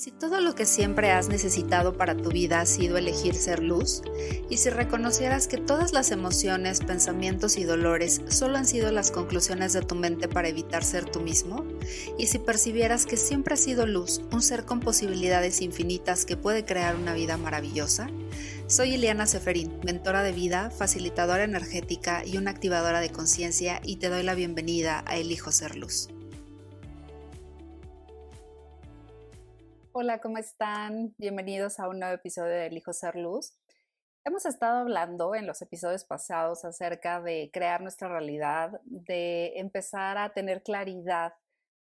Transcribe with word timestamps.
si 0.00 0.10
todo 0.10 0.40
lo 0.40 0.54
que 0.54 0.64
siempre 0.64 1.10
has 1.10 1.28
necesitado 1.28 1.98
para 1.98 2.16
tu 2.16 2.30
vida 2.30 2.62
ha 2.62 2.64
sido 2.64 2.96
elegir 2.96 3.34
ser 3.34 3.62
luz? 3.62 4.00
¿Y 4.48 4.56
si 4.56 4.70
reconocieras 4.70 5.46
que 5.46 5.58
todas 5.58 5.92
las 5.92 6.10
emociones, 6.10 6.80
pensamientos 6.80 7.58
y 7.58 7.64
dolores 7.64 8.22
solo 8.30 8.56
han 8.56 8.64
sido 8.64 8.90
las 8.92 9.10
conclusiones 9.10 9.74
de 9.74 9.82
tu 9.82 9.96
mente 9.96 10.26
para 10.26 10.48
evitar 10.48 10.84
ser 10.84 11.04
tú 11.04 11.20
mismo? 11.20 11.66
¿Y 12.16 12.28
si 12.28 12.38
percibieras 12.38 13.04
que 13.04 13.18
siempre 13.18 13.52
has 13.52 13.60
sido 13.60 13.84
luz, 13.84 14.22
un 14.32 14.40
ser 14.40 14.64
con 14.64 14.80
posibilidades 14.80 15.60
infinitas 15.60 16.24
que 16.24 16.38
puede 16.38 16.64
crear 16.64 16.96
una 16.96 17.12
vida 17.12 17.36
maravillosa? 17.36 18.08
Soy 18.68 18.94
Ileana 18.94 19.26
Seferín, 19.26 19.80
mentora 19.84 20.22
de 20.22 20.32
vida, 20.32 20.70
facilitadora 20.70 21.44
energética 21.44 22.24
y 22.24 22.38
una 22.38 22.52
activadora 22.52 23.00
de 23.00 23.10
conciencia 23.10 23.82
y 23.84 23.96
te 23.96 24.08
doy 24.08 24.22
la 24.22 24.34
bienvenida 24.34 25.04
a 25.06 25.18
Elijo 25.18 25.52
Ser 25.52 25.76
Luz. 25.76 26.08
Hola, 29.92 30.20
¿cómo 30.20 30.38
están? 30.38 31.16
Bienvenidos 31.18 31.80
a 31.80 31.88
un 31.88 31.98
nuevo 31.98 32.14
episodio 32.14 32.52
de 32.52 32.66
Elijo 32.66 32.92
Ser 32.92 33.16
Luz. 33.16 33.54
Hemos 34.24 34.46
estado 34.46 34.78
hablando 34.78 35.34
en 35.34 35.48
los 35.48 35.62
episodios 35.62 36.04
pasados 36.04 36.64
acerca 36.64 37.20
de 37.20 37.50
crear 37.52 37.80
nuestra 37.80 38.08
realidad, 38.08 38.80
de 38.84 39.58
empezar 39.58 40.16
a 40.16 40.32
tener 40.32 40.62
claridad 40.62 41.34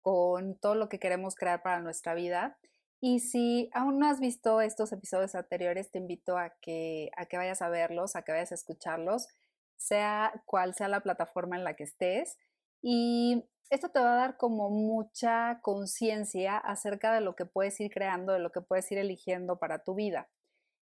con 0.01 0.57
todo 0.57 0.74
lo 0.74 0.88
que 0.88 0.98
queremos 0.98 1.37
crear 1.37 1.62
para 1.62 1.80
nuestra 1.80 2.15
vida. 2.15 2.59
Y 3.01 3.20
si 3.20 3.70
aún 3.73 4.01
no 4.01 4.09
has 4.09 4.19
visto 4.19 4.60
estos 4.60 4.91
episodios 4.91 5.37
anteriores, 5.37 5.93
te 5.93 5.98
invito 5.98 6.37
a 6.37 6.51
que, 6.60 7.12
a 7.16 7.27
que 7.27 7.37
vayas 7.37 7.62
a 7.62 7.69
verlos, 7.69 8.16
a 8.16 8.23
que 8.23 8.32
vayas 8.32 8.51
a 8.51 8.57
escucharlos, 8.57 9.29
sea 9.77 10.43
cual 10.45 10.74
sea 10.74 10.88
la 10.88 11.02
plataforma 11.02 11.57
en 11.57 11.62
la 11.62 11.74
que 11.74 11.84
estés. 11.84 12.37
Y 12.82 13.45
esto 13.71 13.89
te 13.91 14.01
va 14.01 14.12
a 14.15 14.16
dar 14.16 14.37
como 14.37 14.71
mucha 14.71 15.61
conciencia 15.62 16.59
acerca 16.59 17.12
de 17.15 17.21
lo 17.21 17.34
que 17.37 17.47
puedes 17.47 17.80
ir 17.80 17.91
creando, 17.91 18.33
de 18.33 18.38
lo 18.38 18.52
que 18.52 18.61
puedes 18.61 18.91
ir 18.93 18.98
eligiendo 18.98 19.59
para 19.59 19.83
tu 19.83 19.95
vida. 19.95 20.29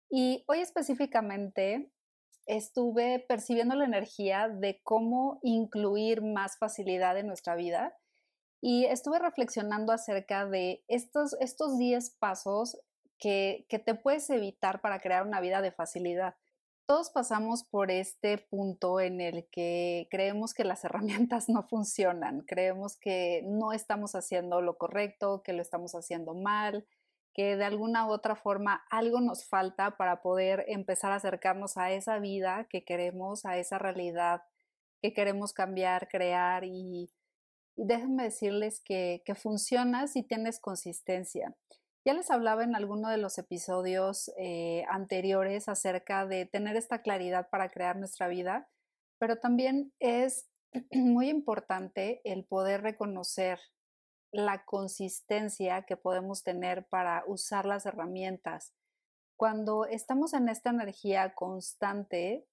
Y 0.10 0.44
hoy 0.48 0.60
específicamente 0.60 1.92
estuve 2.46 3.20
percibiendo 3.28 3.76
la 3.76 3.86
energía 3.86 4.50
de 4.50 4.82
cómo 4.84 5.40
incluir 5.44 6.22
más 6.22 6.58
facilidad 6.58 7.18
en 7.18 7.28
nuestra 7.28 7.56
vida 7.56 7.98
y 8.62 8.86
estuve 8.86 9.20
reflexionando 9.20 9.92
acerca 9.92 10.46
de 10.46 10.84
estos, 10.88 11.36
estos 11.40 11.78
10 11.78 12.12
pasos 12.20 12.78
que, 13.18 13.66
que 13.70 13.80
te 13.80 13.96
puedes 13.96 14.30
evitar 14.30 14.82
para 14.82 15.00
crear 15.00 15.26
una 15.26 15.42
vida 15.42 15.62
de 15.62 15.72
facilidad 15.72 16.36
todos 16.86 17.10
pasamos 17.10 17.64
por 17.64 17.92
este 17.92 18.38
punto 18.38 19.00
en 19.00 19.22
el 19.22 19.48
que 19.50 20.08
creemos 20.12 20.54
que 20.54 20.64
las 20.64 20.84
herramientas 20.86 21.50
no 21.50 21.64
funcionan, 21.64 22.42
creemos 22.42 22.98
que 22.98 23.42
no 23.46 23.74
estamos 23.74 24.16
haciendo 24.16 24.62
lo 24.62 24.78
correcto, 24.78 25.42
que 25.44 25.54
lo 25.54 25.62
estamos 25.62 25.96
haciendo 25.96 26.34
mal, 26.34 26.86
que 27.34 27.58
de 27.58 27.66
alguna 27.66 28.06
u 28.08 28.12
otra 28.12 28.36
forma 28.36 28.84
algo 28.90 29.20
nos 29.20 29.46
falta 29.46 29.98
para 29.98 30.22
poder 30.22 30.66
empezar 30.68 31.12
a 31.12 31.16
acercarnos 31.16 31.78
a 31.78 31.92
esa 31.92 32.20
vida 32.20 32.68
que 32.70 32.84
queremos, 32.84 33.46
a 33.46 33.58
esa 33.58 33.80
realidad 33.80 34.44
que 35.02 35.14
queremos 35.14 35.52
cambiar, 35.54 36.08
crear 36.10 36.64
y, 36.64 37.10
déjenme 37.76 38.24
decirles 38.24 38.82
que, 38.82 39.24
que 39.26 39.36
funciona 39.36 40.08
si 40.08 40.24
tienes 40.24 40.60
consistencia. 40.60 41.56
Ya 42.06 42.14
les 42.14 42.30
hablaba 42.32 42.66
en 42.66 42.76
alguno 42.76 43.08
de 43.08 43.18
los 43.18 43.38
episodios 43.38 44.30
eh, 44.38 44.84
anteriores 44.90 45.70
acerca 45.70 46.26
de 46.26 46.46
tener 46.46 46.76
esta 46.76 47.02
claridad 47.02 47.50
para 47.50 47.70
crear 47.70 47.96
nuestra 47.96 48.28
vida, 48.28 48.70
pero 49.20 49.38
también 49.38 49.94
es 50.00 50.50
muy 50.92 51.30
importante 51.30 52.20
el 52.26 52.44
poder 52.44 52.82
reconocer 52.82 53.60
la 54.34 54.66
consistencia 54.66 55.84
que 55.84 55.96
podemos 55.96 56.44
tener 56.44 56.86
para 56.88 57.24
usar 57.26 57.66
las 57.66 57.86
herramientas. 57.86 58.74
Cuando 59.38 59.86
estamos 59.86 60.34
en 60.34 60.50
esta 60.50 60.72
energía 60.72 61.34
constante 61.36 62.46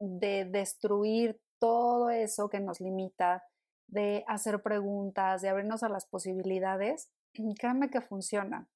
de 0.00 0.44
destruir 0.44 1.40
todo 1.60 2.10
eso 2.10 2.48
que 2.48 2.58
nos 2.58 2.80
limita, 2.80 3.44
de 3.86 4.24
hacer 4.26 4.60
preguntas, 4.60 5.40
de 5.40 5.50
abrirnos 5.50 5.84
a 5.84 5.88
las 5.88 6.04
posibilidades, 6.06 7.12
créanme 7.60 7.90
que 7.90 8.00
funciona. 8.00 8.68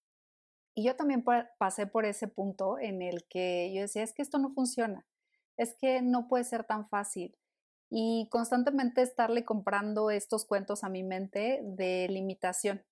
Y 0.75 0.85
yo 0.85 0.97
también 0.97 1.25
pasé 1.59 1.87
por 1.87 2.05
ese 2.05 2.29
punto 2.29 2.79
en 2.79 3.03
el 3.03 3.27
que 3.29 3.73
yo 3.75 3.83
decía, 3.83 4.03
es 4.03 4.15
que 4.15 4.23
esto 4.23 4.39
no 4.39 4.55
funciona, 4.55 5.07
es 5.57 5.75
que 5.75 6.01
no 6.01 6.29
puede 6.29 6.45
ser 6.45 6.65
tan 6.65 6.89
fácil. 6.89 7.37
Y 7.91 8.29
constantemente 8.31 9.03
estarle 9.03 9.45
comprando 9.45 10.11
estos 10.11 10.47
cuentos 10.47 10.83
a 10.83 10.89
mi 10.89 11.03
mente 11.03 11.61
de 11.63 12.09
limitación. 12.09 12.83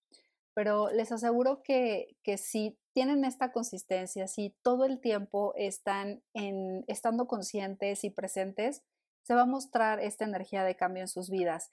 Pero 0.52 0.91
les 0.91 1.10
aseguro 1.10 1.62
que, 1.62 2.16
que 2.22 2.36
si 2.36 2.78
tienen 2.92 3.24
esta 3.24 3.52
consistencia, 3.52 4.26
si 4.26 4.54
todo 4.62 4.84
el 4.84 5.00
tiempo 5.00 5.54
están 5.56 6.22
en, 6.34 6.84
estando 6.86 7.26
conscientes 7.26 8.04
y 8.04 8.10
presentes, 8.10 8.82
se 9.22 9.34
va 9.34 9.42
a 9.42 9.47
mostrar 9.47 10.00
esta 10.00 10.24
energía 10.24 10.64
de 10.64 10.76
cambio 10.76 11.02
en 11.02 11.08
sus 11.08 11.30
vidas. 11.30 11.72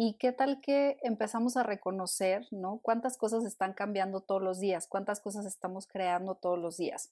¿Y 0.00 0.14
qué 0.14 0.30
tal 0.30 0.60
que 0.60 0.96
empezamos 1.02 1.56
a 1.56 1.64
reconocer, 1.64 2.46
¿no? 2.52 2.78
Cuántas 2.84 3.16
cosas 3.16 3.44
están 3.44 3.72
cambiando 3.72 4.20
todos 4.20 4.40
los 4.40 4.60
días, 4.60 4.86
cuántas 4.86 5.18
cosas 5.18 5.44
estamos 5.44 5.88
creando 5.88 6.36
todos 6.36 6.56
los 6.56 6.76
días. 6.76 7.10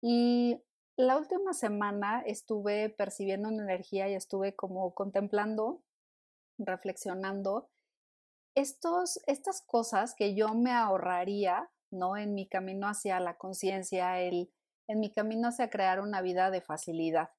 Y 0.00 0.58
la 0.96 1.18
última 1.18 1.52
semana 1.52 2.22
estuve 2.24 2.88
percibiendo 2.88 3.50
una 3.50 3.64
energía 3.64 4.08
y 4.08 4.14
estuve 4.14 4.56
como 4.56 4.94
contemplando, 4.94 5.82
reflexionando 6.56 7.68
estos, 8.54 9.20
estas 9.26 9.60
cosas 9.60 10.14
que 10.14 10.34
yo 10.34 10.54
me 10.54 10.72
ahorraría, 10.72 11.68
¿no? 11.90 12.16
En 12.16 12.32
mi 12.32 12.46
camino 12.46 12.88
hacia 12.88 13.20
la 13.20 13.36
conciencia, 13.36 14.18
en 14.22 14.48
mi 14.88 15.10
camino 15.12 15.48
hacia 15.48 15.68
crear 15.68 16.00
una 16.00 16.22
vida 16.22 16.50
de 16.50 16.62
facilidad. 16.62 17.32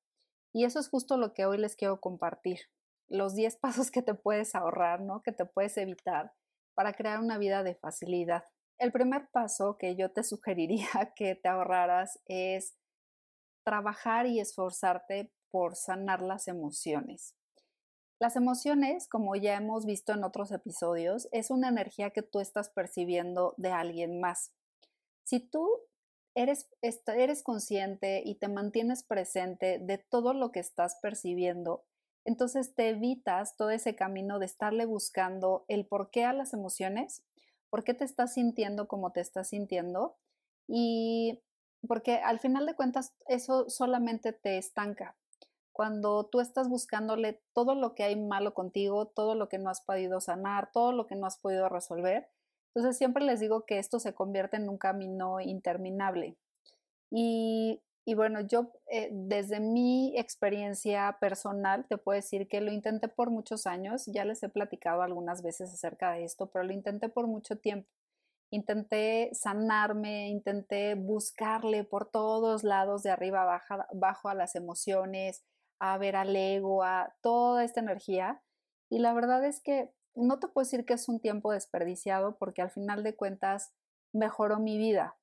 Y 0.52 0.66
eso 0.66 0.80
es 0.80 0.90
justo 0.90 1.18
lo 1.18 1.34
que 1.34 1.48
hoy 1.48 1.58
les 1.58 1.76
quiero 1.76 2.00
compartir 2.00 2.60
los 3.08 3.36
10 3.36 3.58
pasos 3.58 3.92
que 3.92 4.02
te 4.02 4.14
puedes 4.14 4.56
ahorrar, 4.56 5.02
¿no? 5.02 5.22
Que 5.22 5.32
te 5.32 5.46
puedes 5.46 5.78
evitar 5.78 6.34
para 6.76 6.94
crear 6.94 7.20
una 7.20 7.38
vida 7.38 7.64
de 7.64 7.76
facilidad. 7.76 8.44
El 8.80 8.92
primer 8.92 9.30
paso 9.32 9.78
que 9.78 9.96
yo 9.96 10.12
te 10.12 10.24
sugeriría 10.24 10.88
que 11.16 11.36
te 11.36 11.50
ahorraras 11.50 12.20
es 12.26 12.76
trabajar 13.64 14.26
y 14.28 14.40
esforzarte 14.40 15.32
por 15.52 15.76
sanar 15.76 16.22
las 16.22 16.48
emociones. 16.48 17.36
Las 18.20 18.36
emociones, 18.36 19.08
como 19.08 19.36
ya 19.36 19.56
hemos 19.56 19.86
visto 19.86 20.14
en 20.14 20.24
otros 20.24 20.52
episodios, 20.52 21.28
es 21.32 21.52
una 21.52 21.70
energía 21.70 22.12
que 22.12 22.22
tú 22.22 22.40
estás 22.40 22.70
percibiendo 22.70 23.54
de 23.58 23.72
alguien 23.72 24.20
más. 24.20 24.54
Si 25.26 25.40
tú 25.40 25.70
eres, 26.36 26.70
eres 26.82 27.44
consciente 27.44 28.22
y 28.26 28.36
te 28.36 28.48
mantienes 28.48 29.04
presente 29.04 29.80
de 29.80 29.98
todo 29.98 30.34
lo 30.34 30.52
que 30.52 30.60
estás 30.60 30.98
percibiendo, 31.02 31.86
entonces 32.26 32.74
te 32.74 32.90
evitas 32.90 33.56
todo 33.58 33.70
ese 33.70 33.96
camino 33.96 34.40
de 34.40 34.46
estarle 34.46 34.86
buscando 34.86 35.66
el 35.68 35.86
por 35.86 36.10
qué 36.10 36.26
a 36.26 36.34
las 36.34 36.54
emociones, 36.54 37.24
por 37.70 37.84
qué 37.84 37.94
te 37.94 38.06
estás 38.06 38.34
sintiendo 38.34 38.88
como 38.88 39.12
te 39.12 39.22
estás 39.22 39.50
sintiendo 39.50 40.16
y 40.68 41.42
porque 41.88 42.18
al 42.18 42.40
final 42.40 42.66
de 42.66 42.76
cuentas 42.76 43.14
eso 43.28 43.70
solamente 43.70 44.32
te 44.32 44.58
estanca. 44.58 45.16
Cuando 45.74 46.26
tú 46.26 46.40
estás 46.40 46.70
buscándole 46.70 47.42
todo 47.54 47.76
lo 47.76 47.96
que 47.96 48.04
hay 48.04 48.16
malo 48.16 48.54
contigo, 48.54 49.08
todo 49.08 49.36
lo 49.36 49.50
que 49.50 49.58
no 49.58 49.70
has 49.70 49.82
podido 49.82 50.22
sanar, 50.22 50.72
todo 50.72 50.92
lo 50.92 51.08
que 51.08 51.16
no 51.16 51.26
has 51.26 51.38
podido 51.40 51.68
resolver, 51.68 52.30
entonces 52.68 52.98
siempre 52.98 53.24
les 53.24 53.40
digo 53.40 53.66
que 53.66 53.80
esto 53.80 54.00
se 54.00 54.14
convierte 54.14 54.58
en 54.58 54.70
un 54.70 54.78
camino 54.78 55.40
interminable. 55.40 56.38
Y 57.12 57.82
y 58.06 58.16
bueno, 58.16 58.42
yo 58.42 58.72
eh, 58.88 59.10
desde 59.14 59.60
mi 59.62 60.18
experiencia 60.18 61.18
personal 61.22 61.86
te 61.88 61.98
puedo 61.98 62.18
decir 62.18 62.48
que 62.50 62.60
lo 62.60 62.72
intenté 62.72 63.08
por 63.08 63.30
muchos 63.30 63.66
años, 63.66 64.06
ya 64.08 64.26
les 64.26 64.44
he 64.44 64.50
platicado 64.50 65.02
algunas 65.04 65.42
veces 65.42 65.72
acerca 65.74 66.12
de 66.12 66.26
esto, 66.26 66.48
pero 66.52 66.66
lo 66.66 66.74
intenté 66.74 67.08
por 67.08 67.28
mucho 67.28 67.58
tiempo. 67.58 67.90
Intenté 68.52 69.32
sanarme, 69.34 70.30
intenté 70.30 70.96
buscarle 70.96 71.86
por 71.86 72.10
todos 72.12 72.64
lados, 72.64 73.04
de 73.04 73.12
arriba 73.12 73.44
abajo, 73.44 73.86
abajo 73.94 74.30
a 74.30 74.36
las 74.36 74.56
emociones, 74.56 75.44
a 75.80 75.98
ver 75.98 76.16
al 76.18 76.36
ego, 76.36 76.84
a 76.84 77.16
toda 77.22 77.64
esta 77.64 77.80
energía. 77.80 78.44
Y 78.90 79.00
la 79.00 79.14
verdad 79.14 79.46
es 79.46 79.62
que 79.62 79.92
no 80.14 80.40
te 80.40 80.48
puedo 80.48 80.66
decir 80.66 80.86
que 80.86 80.94
es 80.94 81.10
un 81.10 81.20
tiempo 81.20 81.52
desperdiciado 81.52 82.38
porque 82.38 82.62
al 82.62 82.70
final 82.70 83.04
de 83.04 83.16
cuentas 83.16 83.74
mejoró 84.14 84.60
mi 84.60 84.78
vida, 84.78 85.18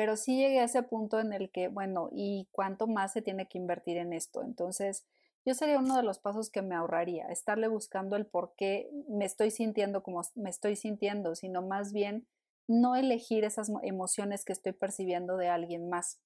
pero 0.00 0.16
sí 0.16 0.38
llegué 0.38 0.60
a 0.60 0.64
ese 0.64 0.82
punto 0.82 1.20
en 1.20 1.34
el 1.34 1.50
que, 1.50 1.68
bueno, 1.68 2.08
¿y 2.10 2.48
cuánto 2.52 2.86
más 2.86 3.12
se 3.12 3.20
tiene 3.20 3.48
que 3.48 3.58
invertir 3.58 3.98
en 3.98 4.14
esto? 4.14 4.42
Entonces, 4.42 5.04
yo 5.44 5.52
sería 5.52 5.78
uno 5.78 5.94
de 5.94 6.02
los 6.02 6.18
pasos 6.18 6.48
que 6.48 6.62
me 6.62 6.74
ahorraría, 6.74 7.26
estarle 7.26 7.68
buscando 7.68 8.16
el 8.16 8.24
por 8.24 8.54
qué 8.56 8.90
me 9.10 9.26
estoy 9.26 9.50
sintiendo 9.50 10.02
como 10.02 10.22
me 10.36 10.48
estoy 10.48 10.76
sintiendo, 10.76 11.34
sino 11.34 11.60
más 11.60 11.92
bien 11.92 12.26
no 12.66 12.96
elegir 12.96 13.44
esas 13.44 13.70
emociones 13.82 14.46
que 14.46 14.54
estoy 14.54 14.72
percibiendo 14.72 15.36
de 15.36 15.48
alguien 15.48 15.90
más. 15.90 16.18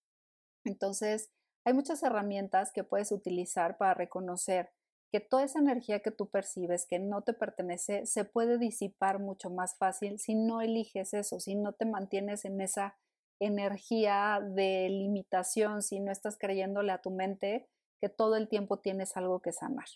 Entonces, 0.65 1.32
hay 1.65 1.75
muchas 1.75 2.00
herramientas 2.05 2.71
que 2.71 2.85
puedes 2.85 3.11
utilizar 3.11 3.76
para 3.76 3.94
reconocer 3.94 4.71
que 5.11 5.19
toda 5.19 5.43
esa 5.43 5.59
energía 5.59 5.99
que 5.99 6.12
tú 6.12 6.29
percibes 6.29 6.87
que 6.87 7.00
no 7.00 7.23
te 7.23 7.32
pertenece 7.32 8.06
se 8.06 8.25
puede 8.25 8.56
disipar 8.56 9.19
mucho 9.19 9.50
más 9.50 9.76
fácil 9.76 10.21
si 10.21 10.37
no 10.37 10.61
eliges 10.61 11.12
eso, 11.12 11.41
si 11.41 11.56
no 11.56 11.73
te 11.73 11.87
mantienes 11.87 12.44
en 12.44 12.61
esa 12.61 12.97
energía 13.40 14.40
de 14.42 14.88
limitación, 14.88 15.82
si 15.82 16.00
no 16.00 16.12
estás 16.12 16.38
creyéndole 16.38 16.92
a 16.92 17.02
tu 17.02 17.10
mente 17.10 17.69
que 18.00 18.08
todo 18.08 18.36
el 18.36 18.48
tiempo 18.48 18.78
tienes 18.78 19.16
algo 19.16 19.40
que 19.40 19.52
sanar. 19.52 19.86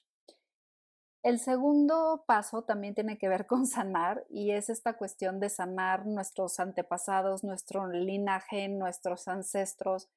El 1.25 1.41
segundo 1.41 2.25
paso 2.27 2.63
también 2.63 2.95
tiene 2.95 3.19
que 3.19 3.29
ver 3.29 3.47
con 3.47 3.67
sanar 3.67 4.25
y 4.31 4.53
es 4.53 4.71
esta 4.71 4.97
cuestión 4.97 5.41
de 5.41 5.49
sanar 5.49 6.07
nuestros 6.07 6.61
antepasados, 6.61 7.45
nuestro 7.45 7.87
linaje, 7.89 8.69
nuestros 8.69 9.29
ancestros. 9.29 10.09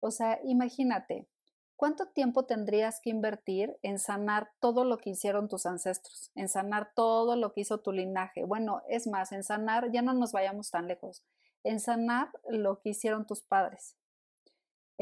O 0.00 0.10
sea, 0.10 0.40
imagínate, 0.42 1.28
¿cuánto 1.76 2.06
tiempo 2.08 2.44
tendrías 2.44 3.00
que 3.00 3.10
invertir 3.10 3.78
en 3.82 3.98
sanar 3.98 4.50
todo 4.58 4.84
lo 4.84 4.98
que 4.98 5.10
hicieron 5.10 5.48
tus 5.48 5.64
ancestros, 5.64 6.32
en 6.34 6.48
sanar 6.48 6.92
todo 6.94 7.36
lo 7.36 7.52
que 7.52 7.60
hizo 7.60 7.78
tu 7.78 7.92
linaje? 7.92 8.44
Bueno, 8.44 8.82
es 8.88 9.06
más, 9.06 9.30
en 9.30 9.44
sanar, 9.44 9.92
ya 9.92 10.02
no 10.02 10.12
nos 10.12 10.32
vayamos 10.32 10.70
tan 10.70 10.88
lejos, 10.88 11.22
en 11.64 11.80
sanar 11.80 12.30
lo 12.48 12.80
que 12.80 12.90
hicieron 12.90 13.26
tus 13.26 13.42
padres, 13.42 13.96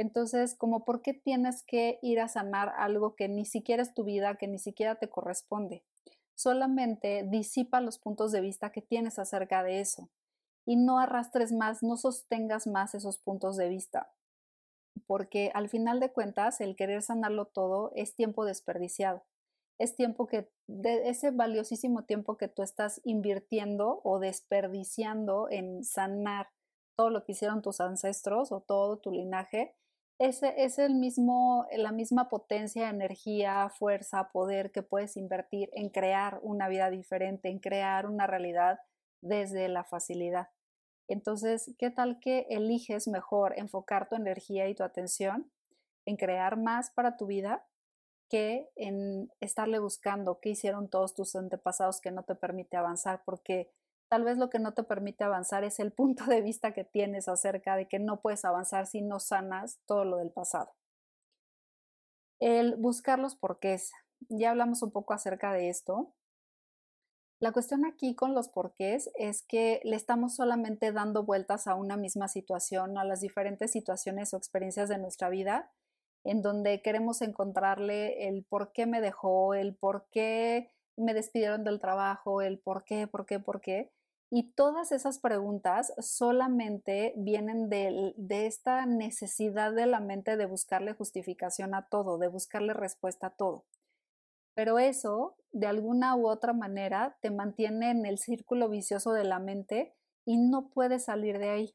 entonces, 0.01 0.55
como 0.55 0.85
por 0.85 1.03
qué 1.03 1.13
tienes 1.13 1.63
que 1.63 1.99
ir 2.01 2.21
a 2.21 2.29
sanar 2.29 2.73
algo 2.79 3.17
que 3.17 3.29
ni 3.29 3.45
siquiera 3.45 3.83
es 3.83 3.93
tu 3.93 4.05
vida, 4.05 4.37
que 4.37 4.49
ni 4.49 4.59
siquiera 4.59 4.95
te 4.95 5.11
corresponde. 5.11 5.85
Solamente 6.35 7.23
disipa 7.29 7.83
los 7.83 7.99
puntos 7.99 8.33
de 8.33 8.41
vista 8.41 8.73
que 8.73 8.81
tienes 8.81 9.19
acerca 9.19 9.63
de 9.63 9.81
eso 9.81 10.09
y 10.65 10.77
no 10.77 11.01
arrastres 11.01 11.53
más, 11.53 11.83
no 11.83 11.99
sostengas 11.99 12.67
más 12.67 12.95
esos 12.95 13.19
puntos 13.19 13.59
de 13.59 13.69
vista, 13.69 14.11
porque 15.07 15.51
al 15.53 15.69
final 15.69 16.01
de 16.01 16.13
cuentas 16.13 16.63
el 16.63 16.77
querer 16.77 17.03
sanarlo 17.03 17.45
todo 17.45 17.93
es 17.95 18.15
tiempo 18.15 18.47
desperdiciado. 18.47 19.25
Es 19.81 19.97
tiempo 19.97 20.27
que, 20.27 20.47
de 20.67 21.09
ese 21.09 21.31
valiosísimo 21.31 22.05
tiempo 22.05 22.37
que 22.37 22.49
tú 22.49 22.63
estás 22.63 23.01
invirtiendo 23.03 24.03
o 24.05 24.19
desperdiciando 24.19 25.49
en 25.51 25.85
sanar 25.85 26.51
todo 26.97 27.09
lo 27.09 27.25
que 27.25 27.33
hicieron 27.33 27.63
tus 27.63 27.81
ancestros 27.81 28.53
o 28.53 28.61
todo 28.61 28.99
tu 28.99 29.11
linaje, 29.11 29.75
ese 30.19 30.53
es 30.65 30.79
el 30.79 30.97
mismo, 30.97 31.67
la 31.75 31.93
misma 31.93 32.29
potencia, 32.29 32.91
energía, 32.91 33.71
fuerza, 33.71 34.31
poder 34.33 34.71
que 34.71 34.83
puedes 34.83 35.17
invertir 35.17 35.71
en 35.73 35.89
crear 35.89 36.41
una 36.43 36.69
vida 36.69 36.91
diferente, 36.91 37.49
en 37.49 37.59
crear 37.59 38.05
una 38.05 38.27
realidad 38.27 38.81
desde 39.23 39.67
la 39.71 39.83
facilidad. 39.83 40.51
Entonces, 41.09 41.75
¿qué 41.79 41.89
tal 41.91 42.21
que 42.21 42.47
eliges 42.51 43.09
mejor 43.09 43.59
enfocar 43.59 44.11
tu 44.11 44.15
energía 44.15 44.69
y 44.69 44.75
tu 44.75 44.83
atención 44.83 45.51
en 46.05 46.19
crear 46.19 46.59
más 46.59 46.91
para 46.91 47.17
tu 47.17 47.25
vida 47.25 47.67
que 48.31 48.71
en 48.77 49.31
estarle 49.41 49.79
buscando 49.79 50.41
qué 50.41 50.51
hicieron 50.51 50.89
todos 50.89 51.15
tus 51.15 51.37
antepasados 51.37 52.01
que 52.01 52.13
no 52.13 52.23
te 52.23 52.35
permite 52.35 52.79
avanzar? 52.79 53.23
Porque 53.27 53.71
Tal 54.11 54.25
vez 54.25 54.39
lo 54.39 54.51
que 54.51 54.59
no 54.59 54.75
te 54.75 54.83
permite 54.83 55.23
avanzar 55.23 55.63
es 55.63 55.79
el 55.79 55.93
punto 55.93 56.25
de 56.25 56.41
vista 56.43 56.75
que 56.75 56.83
tienes 56.83 57.29
acerca 57.29 57.77
de 57.77 57.87
que 57.87 58.01
no 58.01 58.21
puedes 58.21 58.45
avanzar 58.45 58.89
si 58.89 59.03
no 59.03 59.21
sanas 59.21 59.79
todo 59.87 60.05
lo 60.05 60.17
del 60.17 60.33
pasado. 60.33 60.73
El 62.41 62.75
buscar 62.77 63.21
los 63.21 63.37
porqués. 63.37 63.93
Ya 64.29 64.51
hablamos 64.51 64.83
un 64.83 64.91
poco 64.91 65.15
acerca 65.15 65.53
de 65.53 65.69
esto. 65.69 66.13
La 67.39 67.53
cuestión 67.53 67.85
aquí 67.87 68.17
con 68.17 68.35
los 68.35 68.49
porqués 68.49 69.11
es 69.15 69.43
que 69.43 69.81
le 69.85 69.95
estamos 69.95 70.35
solamente 70.35 70.91
dando 70.91 71.23
vueltas 71.23 71.69
a 71.69 71.77
una 71.77 71.97
misma 71.97 72.27
situación, 72.27 72.99
a 72.99 73.05
las 73.05 73.21
diferentes 73.21 73.71
situaciones 73.71 74.35
o 74.35 74.37
experiencias 74.37 74.89
de 74.89 74.99
nuestra 74.99 75.29
vida, 75.29 75.71
en 76.25 76.43
donde 76.43 76.83
queremos 76.83 77.23
encontrarle 77.23 78.29
el 78.29 78.45
por 78.45 78.73
qué 78.73 78.87
me 78.87 79.01
dejó, 79.01 79.55
el 79.55 79.75
por 79.75 80.07
qué 80.11 80.71
me 80.97 81.15
despidieron 81.15 81.65
del 81.65 81.81
trabajo, 81.81 82.43
el 82.43 82.59
por 82.59 82.85
qué, 82.85 83.07
por 83.07 83.27
qué, 83.27 83.39
por 83.41 83.61
qué. 83.61 83.91
Y 84.33 84.53
todas 84.53 84.93
esas 84.93 85.19
preguntas 85.19 85.93
solamente 85.99 87.15
vienen 87.17 87.69
de, 87.69 88.15
esta 88.47 88.87
necesidad 88.87 89.73
de 89.73 89.87
la 89.87 89.99
mente 89.99 90.37
de 90.37 90.47
buscarle 90.47 90.93
justificación 90.93 91.75
a 91.75 91.89
todo, 91.89 92.17
de 92.17 92.29
buscarle 92.29 92.73
respuesta 92.73 93.29
a 93.29 93.31
todo. 93.31 93.65
Pero 94.55 94.79
eso, 94.79 95.37
de 95.51 95.67
alguna 95.67 96.15
u 96.15 96.29
otra 96.29 96.53
manera, 96.53 97.17
te 97.21 97.31
mantiene 97.31 97.91
en 97.91 98.07
el 98.07 98.19
círculo 98.19 98.69
vicioso 98.69 99.13
de 99.13 99.25
la 99.25 99.41
mente 99.41 99.95
y 100.25 100.37
no 100.37 100.69
puedes 100.69 101.05
salir 101.05 101.39
de 101.39 101.49
ahí. 101.49 101.75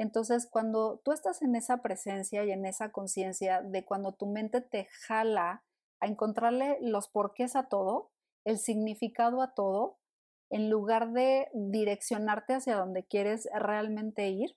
Entonces, 0.00 0.48
cuando 0.50 1.02
tú 1.04 1.12
estás 1.12 1.42
en 1.42 1.54
esa 1.54 1.82
presencia 1.82 2.42
y 2.46 2.52
en 2.52 2.64
esa 2.64 2.90
conciencia 2.90 3.60
de 3.60 3.84
cuando 3.84 4.12
tu 4.12 4.24
mente 4.24 4.62
te 4.62 4.88
jala 5.06 5.62
a 6.00 6.06
encontrarle 6.06 6.78
los 6.80 7.08
porqués 7.08 7.54
a 7.54 7.68
todo, 7.68 8.10
el 8.46 8.56
significado 8.56 9.42
a 9.42 9.52
todo, 9.52 9.98
en 10.48 10.70
lugar 10.70 11.12
de 11.12 11.48
direccionarte 11.52 12.54
hacia 12.54 12.76
donde 12.76 13.04
quieres 13.04 13.46
realmente 13.52 14.30
ir. 14.30 14.56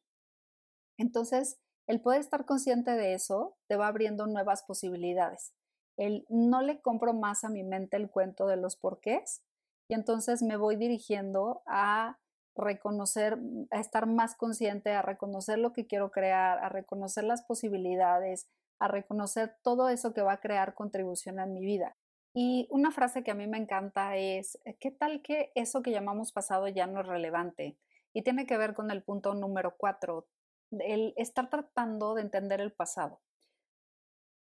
Entonces, 0.98 1.60
el 1.88 2.00
poder 2.00 2.22
estar 2.22 2.46
consciente 2.46 2.92
de 2.92 3.14
eso 3.14 3.58
te 3.68 3.76
va 3.76 3.88
abriendo 3.88 4.28
nuevas 4.28 4.64
posibilidades. 4.64 5.54
El 5.98 6.26
no 6.30 6.62
le 6.62 6.80
compro 6.80 7.14
más 7.14 7.44
a 7.44 7.50
mi 7.50 7.66
mente 7.66 7.98
el 7.98 8.10
cuento 8.10 8.48
de 8.48 8.56
los 8.56 8.78
porqués 8.78 9.44
y 9.90 9.94
entonces 9.94 10.42
me 10.42 10.56
voy 10.56 10.78
dirigiendo 10.78 11.64
a 11.66 12.18
reconocer, 12.56 13.38
a 13.72 13.80
estar 13.80 14.06
más 14.06 14.36
consciente, 14.36 14.92
a 14.92 15.02
reconocer 15.02 15.60
lo 15.60 15.74
que 15.74 15.88
quiero 15.88 16.12
crear, 16.12 16.60
a 16.60 16.70
reconocer 16.70 17.24
las 17.24 17.44
posibilidades, 17.44 18.48
a 18.80 18.88
reconocer 18.88 19.56
todo 19.64 19.90
eso 19.90 20.14
que 20.14 20.22
va 20.22 20.34
a 20.34 20.40
crear 20.40 20.74
contribución 20.74 21.40
en 21.40 21.54
mi 21.54 21.66
vida. 21.66 21.96
Y 22.36 22.68
una 22.72 22.92
frase 22.92 23.24
que 23.24 23.32
a 23.32 23.36
mí 23.36 23.48
me 23.48 23.60
encanta 23.60 24.18
es, 24.18 24.60
eh, 24.66 24.76
¿qué 24.80 24.92
tal 24.92 25.22
que 25.22 25.52
eso 25.56 25.84
que 25.84 25.92
llamamos 25.92 26.32
pasado 26.32 26.68
ya 26.68 26.88
no 26.88 27.02
es 27.02 27.08
relevante? 27.08 27.78
Y 28.12 28.24
tiene 28.24 28.46
que 28.46 28.58
ver 28.58 28.74
con 28.74 28.92
el 28.92 29.04
punto 29.04 29.36
número 29.36 29.76
cuatro, 29.78 30.28
el 30.72 31.14
estar 31.16 31.50
tratando 31.50 32.16
de 32.16 32.24
entender 32.24 32.60
el 32.60 32.74
pasado. 32.74 33.22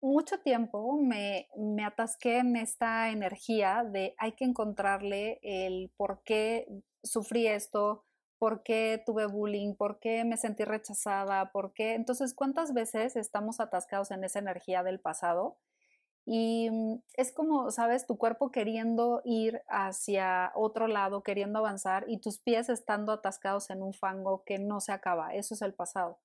Mucho 0.02 0.40
tiempo 0.42 0.98
me, 1.02 1.48
me 1.58 1.84
atasqué 1.84 2.40
en 2.40 2.56
esta 2.56 3.10
energía 3.10 3.84
de 3.84 4.14
hay 4.18 4.34
que 4.34 4.46
encontrarle 4.46 5.40
el 5.42 5.92
por 5.98 6.22
qué 6.24 6.68
sufrí 7.08 7.48
esto, 7.48 8.06
por 8.38 8.64
qué 8.64 9.02
tuve 9.06 9.26
bullying, 9.26 9.76
por 9.76 10.00
qué 10.00 10.24
me 10.24 10.38
sentí 10.38 10.64
rechazada, 10.64 11.52
por 11.52 11.74
qué. 11.74 11.96
Entonces, 11.96 12.34
¿cuántas 12.34 12.74
veces 12.74 13.16
estamos 13.16 13.60
atascados 13.60 14.12
en 14.12 14.24
esa 14.24 14.40
energía 14.40 14.84
del 14.84 15.00
pasado? 15.00 15.58
Y 16.26 16.70
mm, 16.70 17.02
es 17.14 17.32
como, 17.32 17.72
sabes, 17.72 18.06
tu 18.06 18.18
cuerpo 18.18 18.52
queriendo 18.52 19.22
ir 19.24 19.64
hacia 19.70 20.52
otro 20.56 20.88
lado, 20.88 21.24
queriendo 21.24 21.60
avanzar 21.60 22.06
y 22.08 22.20
tus 22.20 22.38
pies 22.38 22.70
estando 22.70 23.14
atascados 23.14 23.70
en 23.70 23.82
un 23.82 23.94
fango 23.94 24.44
que 24.46 24.60
no 24.60 24.82
se 24.82 24.92
acaba. 24.92 25.34
Eso 25.34 25.54
es 25.56 25.62
el 25.62 25.74
pasado. 25.74 26.20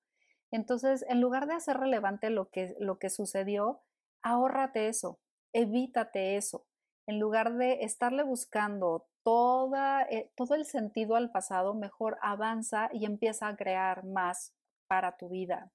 Entonces, 0.51 1.05
en 1.07 1.21
lugar 1.21 1.47
de 1.47 1.55
hacer 1.55 1.77
relevante 1.77 2.29
lo 2.29 2.49
que, 2.49 2.75
lo 2.79 2.99
que 2.99 3.09
sucedió, 3.09 3.81
ahórrate 4.21 4.87
eso, 4.87 5.19
evítate 5.53 6.35
eso. 6.35 6.65
En 7.07 7.19
lugar 7.19 7.55
de 7.55 7.83
estarle 7.83 8.23
buscando 8.23 9.07
toda, 9.23 10.03
eh, 10.03 10.31
todo 10.35 10.55
el 10.55 10.65
sentido 10.65 11.15
al 11.15 11.31
pasado, 11.31 11.73
mejor 11.73 12.17
avanza 12.21 12.89
y 12.93 13.05
empieza 13.05 13.47
a 13.47 13.55
crear 13.55 14.05
más 14.05 14.53
para 14.87 15.17
tu 15.17 15.29
vida. 15.29 15.71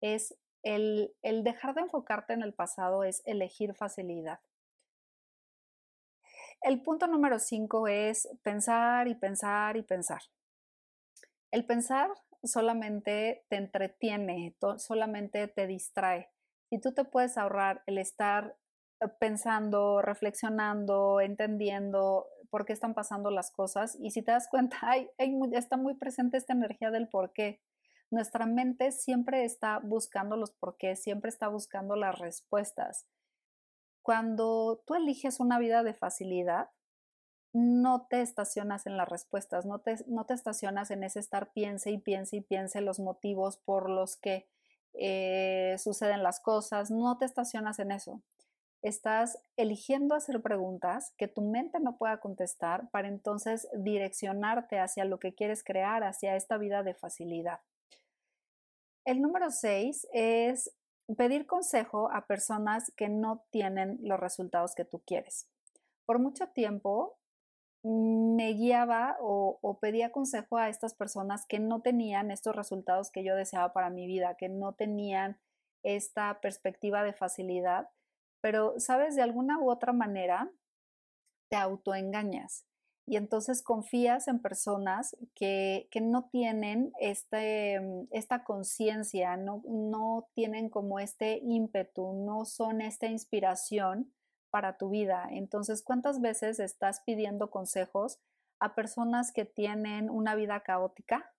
Es 0.00 0.36
el, 0.64 1.14
dejar 1.22 1.74
de 1.74 1.82
enfocarte 1.82 2.32
en 2.32 2.42
el 2.42 2.54
pasado 2.54 3.04
es 3.04 3.22
elegir 3.26 3.74
facilidad. 3.74 4.40
El 6.62 6.80
punto 6.82 7.06
número 7.06 7.38
cinco 7.38 7.86
es 7.86 8.28
pensar 8.42 9.06
y 9.06 9.14
pensar 9.14 9.76
y 9.76 9.82
pensar. 9.82 10.22
El 11.50 11.66
pensar 11.66 12.10
solamente 12.42 13.44
te 13.48 13.56
entretiene, 13.56 14.56
solamente 14.78 15.46
te 15.48 15.66
distrae. 15.66 16.30
Y 16.70 16.80
tú 16.80 16.94
te 16.94 17.04
puedes 17.04 17.36
ahorrar 17.36 17.82
el 17.86 17.98
estar 17.98 18.56
eh, 19.00 19.08
pensando, 19.20 20.00
reflexionando, 20.00 21.20
entendiendo 21.20 22.26
por 22.54 22.66
qué 22.66 22.72
están 22.72 22.94
pasando 22.94 23.32
las 23.32 23.50
cosas. 23.50 23.98
Y 24.00 24.12
si 24.12 24.22
te 24.22 24.30
das 24.30 24.46
cuenta, 24.46 24.78
está 25.18 25.76
muy 25.76 25.94
presente 25.94 26.36
esta 26.36 26.52
energía 26.52 26.92
del 26.92 27.08
por 27.08 27.32
qué. 27.32 27.60
Nuestra 28.12 28.46
mente 28.46 28.92
siempre 28.92 29.44
está 29.44 29.80
buscando 29.80 30.36
los 30.36 30.52
porqués, 30.52 31.02
siempre 31.02 31.30
está 31.30 31.48
buscando 31.48 31.96
las 31.96 32.16
respuestas. 32.16 33.08
Cuando 34.02 34.80
tú 34.86 34.94
eliges 34.94 35.40
una 35.40 35.58
vida 35.58 35.82
de 35.82 35.94
facilidad, 35.94 36.70
no 37.52 38.06
te 38.08 38.20
estacionas 38.20 38.86
en 38.86 38.96
las 38.96 39.08
respuestas, 39.08 39.66
no 39.66 39.80
te, 39.80 39.96
no 40.06 40.24
te 40.24 40.34
estacionas 40.34 40.92
en 40.92 41.02
ese 41.02 41.18
estar 41.18 41.50
piense 41.50 41.90
y 41.90 41.98
piense 41.98 42.36
y 42.36 42.40
piense 42.40 42.82
los 42.82 43.00
motivos 43.00 43.56
por 43.56 43.90
los 43.90 44.16
que 44.16 44.46
eh, 44.92 45.74
suceden 45.78 46.22
las 46.22 46.38
cosas, 46.38 46.92
no 46.92 47.18
te 47.18 47.24
estacionas 47.24 47.80
en 47.80 47.90
eso. 47.90 48.22
Estás 48.84 49.38
eligiendo 49.56 50.14
hacer 50.14 50.42
preguntas 50.42 51.14
que 51.16 51.26
tu 51.26 51.40
mente 51.40 51.80
no 51.80 51.96
pueda 51.96 52.20
contestar 52.20 52.90
para 52.90 53.08
entonces 53.08 53.66
direccionarte 53.72 54.78
hacia 54.78 55.06
lo 55.06 55.18
que 55.18 55.34
quieres 55.34 55.64
crear, 55.64 56.04
hacia 56.04 56.36
esta 56.36 56.58
vida 56.58 56.82
de 56.82 56.92
facilidad. 56.92 57.60
El 59.06 59.22
número 59.22 59.50
seis 59.50 60.06
es 60.12 60.70
pedir 61.16 61.46
consejo 61.46 62.10
a 62.12 62.26
personas 62.26 62.92
que 62.94 63.08
no 63.08 63.46
tienen 63.50 63.96
los 64.02 64.20
resultados 64.20 64.74
que 64.74 64.84
tú 64.84 65.00
quieres. 65.06 65.48
Por 66.04 66.18
mucho 66.18 66.48
tiempo 66.48 67.16
me 67.82 68.52
guiaba 68.52 69.16
o, 69.18 69.58
o, 69.62 69.78
pedía 69.78 70.12
consejo 70.12 70.58
a 70.58 70.68
estas 70.68 70.92
personas 70.92 71.46
que 71.46 71.58
no 71.58 71.80
tenían 71.80 72.30
estos 72.30 72.54
resultados 72.54 73.10
que 73.10 73.24
yo 73.24 73.34
deseaba 73.34 73.72
para 73.72 73.88
mi 73.88 74.06
vida, 74.06 74.36
que 74.38 74.50
no 74.50 74.74
tenían 74.74 75.38
esta 75.82 76.38
perspectiva 76.42 77.02
de 77.02 77.14
facilidad, 77.14 77.88
pero, 78.44 78.78
sabes, 78.78 79.16
de 79.16 79.22
alguna 79.22 79.58
u 79.58 79.70
otra 79.70 79.94
manera 79.94 80.52
te 81.48 81.56
autoengañas 81.56 82.66
y 83.06 83.16
entonces 83.16 83.62
confías 83.62 84.28
en 84.28 84.42
personas 84.42 85.16
que, 85.34 85.88
no 86.02 86.28
tienen 86.28 86.92
este, 87.00 87.80
mm, 87.80 88.08
esta 88.10 88.44
conciencia, 88.44 89.38
no, 89.38 89.62
no 89.66 90.28
tienen 90.34 90.68
como 90.68 91.00
este 91.00 91.40
ímpetu, 91.42 92.12
no 92.12 92.44
son 92.44 92.82
esta 92.82 93.06
inspiración 93.06 94.12
para 94.50 94.76
tu 94.76 94.90
vida. 94.90 95.26
Entonces, 95.30 95.82
¿cuántas 95.82 96.20
veces 96.20 96.60
estás 96.60 97.00
pidiendo 97.00 97.50
consejos 97.50 98.18
a 98.60 98.74
personas 98.74 99.32
que 99.32 99.46
tienen 99.46 100.10
una 100.10 100.34
vida 100.34 100.60
caótica, 100.60 101.33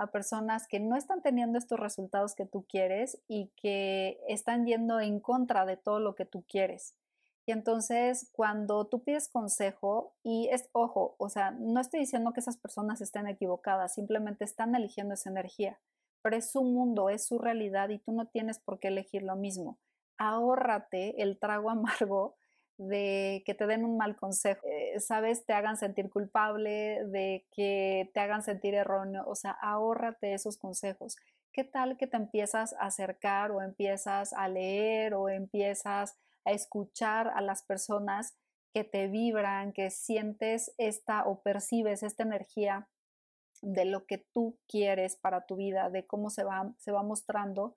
a 0.00 0.08
personas 0.08 0.66
que 0.66 0.80
no 0.80 0.96
están 0.96 1.22
teniendo 1.22 1.58
estos 1.58 1.78
resultados 1.78 2.34
que 2.34 2.46
tú 2.46 2.64
quieres 2.68 3.20
y 3.28 3.52
que 3.56 4.18
están 4.28 4.66
yendo 4.66 4.98
en 5.00 5.20
contra 5.20 5.66
de 5.66 5.76
todo 5.76 6.00
lo 6.00 6.14
que 6.14 6.24
tú 6.24 6.44
quieres? 6.48 6.94
Y 7.46 7.52
entonces, 7.52 8.30
cuando 8.32 8.86
tú 8.86 9.02
pides 9.02 9.28
consejo, 9.28 10.14
y 10.22 10.48
es, 10.52 10.68
ojo, 10.72 11.16
o 11.18 11.28
sea, 11.28 11.50
no 11.50 11.80
estoy 11.80 12.00
diciendo 12.00 12.32
que 12.32 12.40
esas 12.40 12.56
personas 12.56 13.00
estén 13.00 13.26
equivocadas, 13.26 13.94
simplemente 13.94 14.44
están 14.44 14.74
eligiendo 14.74 15.14
esa 15.14 15.30
energía, 15.30 15.78
pero 16.22 16.36
es 16.36 16.50
su 16.50 16.62
mundo, 16.62 17.10
es 17.10 17.26
su 17.26 17.38
realidad 17.38 17.88
y 17.88 17.98
tú 17.98 18.12
no 18.12 18.26
tienes 18.26 18.58
por 18.58 18.78
qué 18.78 18.88
elegir 18.88 19.22
lo 19.22 19.36
mismo. 19.36 19.78
Ahórrate 20.16 21.22
el 21.22 21.38
trago 21.38 21.70
amargo 21.70 22.36
de 22.80 23.42
que 23.44 23.52
te 23.52 23.66
den 23.66 23.84
un 23.84 23.98
mal 23.98 24.16
consejo, 24.16 24.66
eh, 24.66 24.98
sabes, 25.00 25.44
te 25.44 25.52
hagan 25.52 25.76
sentir 25.76 26.08
culpable, 26.08 27.04
de 27.04 27.46
que 27.52 28.10
te 28.14 28.20
hagan 28.20 28.42
sentir 28.42 28.74
erróneo, 28.74 29.22
o 29.26 29.34
sea, 29.34 29.50
ahórrate 29.50 30.32
esos 30.32 30.56
consejos. 30.56 31.16
¿Qué 31.52 31.62
tal 31.62 31.98
que 31.98 32.06
te 32.06 32.16
empiezas 32.16 32.72
a 32.72 32.86
acercar 32.86 33.50
o 33.50 33.60
empiezas 33.60 34.32
a 34.32 34.48
leer 34.48 35.12
o 35.12 35.28
empiezas 35.28 36.16
a 36.46 36.52
escuchar 36.52 37.28
a 37.28 37.42
las 37.42 37.62
personas 37.62 38.34
que 38.72 38.84
te 38.84 39.08
vibran, 39.08 39.74
que 39.74 39.90
sientes 39.90 40.72
esta 40.78 41.26
o 41.26 41.42
percibes 41.42 42.02
esta 42.02 42.22
energía 42.22 42.88
de 43.60 43.84
lo 43.84 44.06
que 44.06 44.16
tú 44.16 44.58
quieres 44.66 45.16
para 45.16 45.44
tu 45.44 45.56
vida, 45.56 45.90
de 45.90 46.06
cómo 46.06 46.30
se 46.30 46.44
va, 46.44 46.72
se 46.78 46.92
va 46.92 47.02
mostrando, 47.02 47.76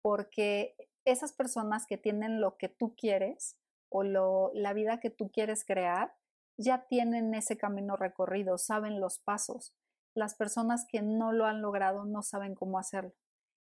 porque 0.00 0.74
esas 1.04 1.34
personas 1.34 1.86
que 1.86 1.98
tienen 1.98 2.40
lo 2.40 2.56
que 2.56 2.70
tú 2.70 2.94
quieres 2.96 3.58
o 3.92 4.50
la 4.54 4.72
vida 4.72 5.00
que 5.00 5.10
tú 5.10 5.30
quieres 5.30 5.64
crear, 5.64 6.14
ya 6.58 6.86
tienen 6.88 7.34
ese 7.34 7.56
camino 7.56 7.96
recorrido, 7.96 8.58
saben 8.58 9.00
los 9.00 9.18
pasos. 9.18 9.74
Las 10.14 10.34
personas 10.34 10.86
que 10.88 11.02
no 11.02 11.32
lo 11.32 11.46
han 11.46 11.62
logrado 11.62 12.04
no 12.04 12.22
saben 12.22 12.54
cómo 12.54 12.78
hacerlo. 12.78 13.12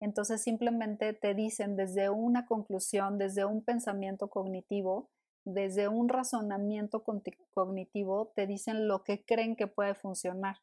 Entonces 0.02 0.42
simplemente 0.42 1.14
te 1.14 1.34
dicen 1.34 1.76
desde 1.78 2.10
una 2.10 2.46
conclusión, 2.46 3.18
desde 3.18 3.46
un 3.46 3.64
pensamiento 3.64 4.28
cognitivo, 4.30 5.10
desde 5.46 5.88
un 5.88 6.10
razonamiento 6.10 7.04
cognitivo, 7.04 8.32
te 8.36 8.48
dicen 8.48 8.88
lo 8.88 9.04
que 9.04 9.24
creen 9.24 9.56
que 9.56 9.68
puede 9.68 9.94
funcionar. 9.94 10.58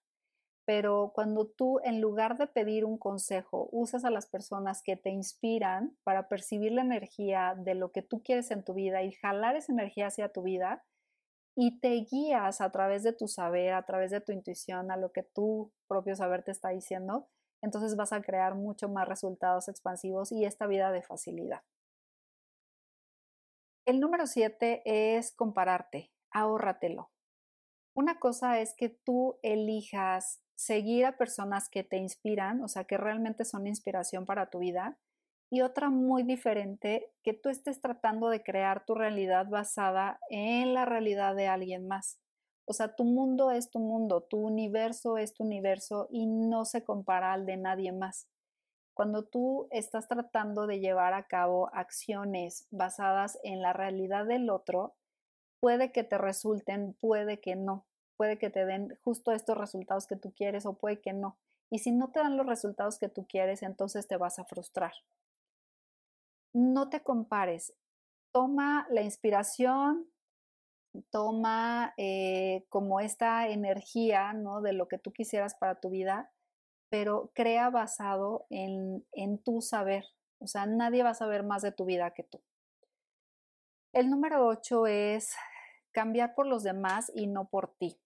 Pero 0.71 1.11
cuando 1.13 1.49
tú, 1.49 1.81
en 1.83 2.01
lugar 2.01 2.39
de 2.39 2.47
pedir 2.47 2.85
un 2.85 2.97
consejo, 2.97 3.69
usas 3.73 4.05
a 4.05 4.11
las 4.11 4.29
personas 4.29 4.85
que 4.85 4.95
te 4.95 5.11
inspiran 5.11 5.99
para 6.05 6.29
percibir 6.29 6.71
la 6.71 6.83
energía 6.83 7.57
de 7.59 7.75
lo 7.75 7.91
que 7.91 8.03
tú 8.03 8.23
quieres 8.23 8.53
en 8.53 8.65
tu 8.65 8.73
vida 8.73 9.03
y 9.03 9.11
jalar 9.11 9.57
esa 9.57 9.73
energía 9.73 10.07
hacia 10.07 10.33
tu 10.33 10.45
vida, 10.45 10.85
y 11.57 11.81
te 11.81 11.89
guías 12.09 12.61
a 12.61 12.71
través 12.71 13.03
de 13.03 13.13
tu 13.13 13.27
saber, 13.27 13.75
a 13.75 13.85
través 13.85 14.13
de 14.13 14.21
tu 14.21 14.31
intuición, 14.31 14.93
a 14.93 14.97
lo 14.97 15.11
que 15.11 15.25
tu 15.25 15.73
propio 15.89 16.15
saber 16.15 16.45
te 16.45 16.53
está 16.53 16.69
diciendo, 16.69 17.29
entonces 17.63 17.97
vas 17.97 18.13
a 18.13 18.23
crear 18.23 18.55
mucho 18.55 18.89
más 18.89 19.09
resultados 19.09 19.67
expansivos 19.67 20.31
y 20.31 20.45
esta 20.45 20.69
vida 20.69 20.93
de 20.93 21.03
facilidad. 21.03 21.63
El 23.87 23.99
número 23.99 24.29
siete 24.29 24.83
es 24.85 25.33
compararte, 25.33 26.13
ahórratelo. 26.31 27.11
Una 28.01 28.19
cosa 28.19 28.61
es 28.61 28.73
que 28.73 28.89
tú 28.89 29.39
elijas 29.43 30.41
seguir 30.55 31.05
a 31.05 31.19
personas 31.19 31.69
que 31.69 31.85
te 31.85 31.99
inspiran, 31.99 32.63
o 32.63 32.67
sea, 32.67 32.85
que 32.85 32.97
realmente 32.97 33.45
son 33.45 33.67
inspiración 33.67 34.25
para 34.25 34.49
tu 34.49 34.61
vida, 34.61 34.99
y 35.53 35.61
otra 35.61 35.91
muy 35.91 36.23
diferente, 36.23 37.13
que 37.23 37.35
tú 37.35 37.51
estés 37.51 37.79
tratando 37.79 38.31
de 38.31 38.43
crear 38.43 38.87
tu 38.87 38.95
realidad 38.95 39.49
basada 39.51 40.19
en 40.31 40.73
la 40.73 40.87
realidad 40.87 41.37
de 41.37 41.49
alguien 41.49 41.89
más. 41.89 42.19
O 42.65 42.73
sea, 42.73 42.97
tu 42.97 43.05
mundo 43.05 43.51
es 43.51 43.69
tu 43.69 43.81
mundo, 43.81 44.23
tu 44.23 44.39
universo 44.39 45.19
es 45.19 45.35
tu 45.35 45.45
universo 45.45 46.09
y 46.11 46.27
no 46.27 46.65
se 46.65 46.83
compara 46.83 47.35
al 47.35 47.45
de 47.45 47.59
nadie 47.59 47.93
más. 47.93 48.31
Cuando 48.95 49.27
tú 49.27 49.69
estás 49.71 50.09
tratando 50.09 50.67
de 50.67 50.81
llevar 50.81 51.13
a 51.13 51.27
cabo 51.27 51.69
acciones 51.75 52.67
basadas 52.71 53.39
en 53.43 53.61
la 53.61 53.75
realidad 53.75 54.25
del 54.25 54.49
otro, 54.49 54.95
puede 55.61 55.93
que 55.93 56.03
te 56.03 56.17
resulten, 56.17 56.95
puede 56.95 57.39
que 57.41 57.55
no, 57.55 57.87
puede 58.21 58.37
que 58.37 58.51
te 58.51 58.67
den 58.67 58.99
justo 59.03 59.33
estos 59.33 59.57
resultados 59.57 60.07
que 60.07 60.15
tú 60.15 60.35
quieres 60.35 60.67
o 60.67 60.75
puede 60.75 61.01
que 61.01 61.15
no. 61.15 61.39
Y 61.71 61.79
si 61.79 61.91
no 61.91 62.11
te 62.11 62.19
dan 62.19 62.37
los 62.37 62.45
resultados 62.45 62.99
que 62.99 63.09
tú 63.09 63.27
quieres, 63.27 63.63
entonces 63.63 64.07
te 64.07 64.19
vas 64.19 64.39
a 64.39 64.45
frustrar. 64.45 64.93
No 66.53 66.91
te 66.91 67.01
compares. 67.03 67.73
Toma 68.31 68.87
la 68.91 69.01
inspiración, 69.01 70.07
toma 71.09 71.95
eh, 71.97 72.67
como 72.69 73.01
esta 73.01 73.49
energía, 73.49 74.35
¿no? 74.35 74.61
De 74.61 74.75
lo 74.75 74.87
que 74.87 74.99
tú 74.99 75.15
quisieras 75.15 75.55
para 75.55 75.81
tu 75.81 75.89
vida, 75.89 76.31
pero 76.91 77.31
crea 77.35 77.71
basado 77.71 78.45
en, 78.51 79.03
en 79.13 79.39
tu 79.39 79.63
saber. 79.63 80.05
O 80.41 80.47
sea, 80.47 80.67
nadie 80.67 81.03
va 81.03 81.11
a 81.13 81.15
saber 81.15 81.43
más 81.43 81.63
de 81.63 81.73
tu 81.73 81.87
vida 81.87 82.11
que 82.11 82.25
tú. 82.25 82.43
El 83.95 84.11
número 84.11 84.47
ocho 84.47 84.87
es 84.87 85.35
cambiar 85.93 86.35
por 86.35 86.47
los 86.47 86.63
demás 86.63 87.11
y 87.15 87.27
no 87.27 87.49
por 87.49 87.73
ti. 87.79 87.99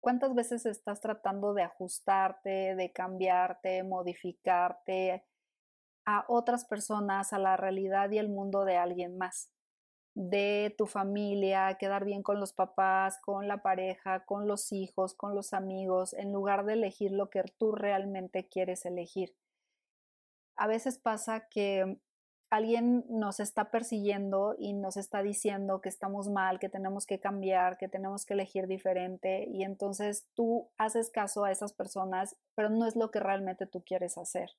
¿Cuántas 0.00 0.34
veces 0.34 0.66
estás 0.66 1.00
tratando 1.00 1.54
de 1.54 1.62
ajustarte, 1.62 2.74
de 2.74 2.92
cambiarte, 2.92 3.82
modificarte 3.82 5.24
a 6.06 6.24
otras 6.28 6.64
personas, 6.64 7.32
a 7.32 7.38
la 7.38 7.56
realidad 7.56 8.10
y 8.10 8.18
el 8.18 8.28
mundo 8.28 8.64
de 8.64 8.76
alguien 8.76 9.18
más? 9.18 9.50
de 10.18 10.74
tu 10.76 10.86
familia, 10.86 11.76
quedar 11.78 12.04
bien 12.04 12.24
con 12.24 12.40
los 12.40 12.52
papás, 12.52 13.20
con 13.20 13.46
la 13.46 13.62
pareja, 13.62 14.24
con 14.24 14.48
los 14.48 14.72
hijos, 14.72 15.14
con 15.14 15.36
los 15.36 15.52
amigos, 15.52 16.12
en 16.12 16.32
lugar 16.32 16.64
de 16.64 16.72
elegir 16.72 17.12
lo 17.12 17.30
que 17.30 17.44
tú 17.56 17.70
realmente 17.70 18.48
quieres 18.48 18.84
elegir. 18.84 19.36
A 20.56 20.66
veces 20.66 20.98
pasa 20.98 21.46
que 21.48 22.00
alguien 22.50 23.04
nos 23.08 23.40
está 23.40 23.70
persiguiendo 23.70 24.54
y 24.58 24.72
nos 24.72 24.96
está 24.96 25.22
diciendo 25.22 25.80
que 25.80 25.88
estamos 25.88 26.28
mal, 26.28 26.58
que 26.58 26.68
tenemos 26.68 27.06
que 27.06 27.20
cambiar, 27.20 27.76
que 27.76 27.88
tenemos 27.88 28.24
que 28.24 28.34
elegir 28.34 28.66
diferente 28.66 29.46
y 29.50 29.64
entonces 29.64 30.26
tú 30.34 30.70
haces 30.78 31.10
caso 31.10 31.44
a 31.44 31.52
esas 31.52 31.72
personas, 31.72 32.36
pero 32.54 32.70
no 32.70 32.86
es 32.86 32.96
lo 32.96 33.10
que 33.10 33.20
realmente 33.20 33.66
tú 33.66 33.82
quieres 33.84 34.16
hacer. 34.16 34.50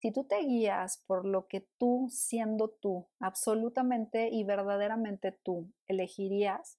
Si 0.00 0.12
tú 0.12 0.24
te 0.24 0.38
guías 0.38 1.02
por 1.06 1.24
lo 1.24 1.46
que 1.46 1.66
tú, 1.78 2.08
siendo 2.10 2.68
tú, 2.68 3.06
absolutamente 3.20 4.28
y 4.28 4.44
verdaderamente 4.44 5.32
tú, 5.32 5.72
elegirías, 5.86 6.78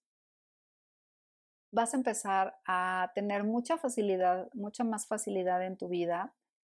vas 1.72 1.94
a 1.94 1.98
empezar 1.98 2.60
a 2.66 3.12
tener 3.16 3.44
mucha 3.44 3.78
facilidad, 3.78 4.50
mucha 4.54 4.84
más 4.84 5.08
facilidad 5.08 5.66
en 5.66 5.78
tu 5.78 5.88
vida 5.90 6.34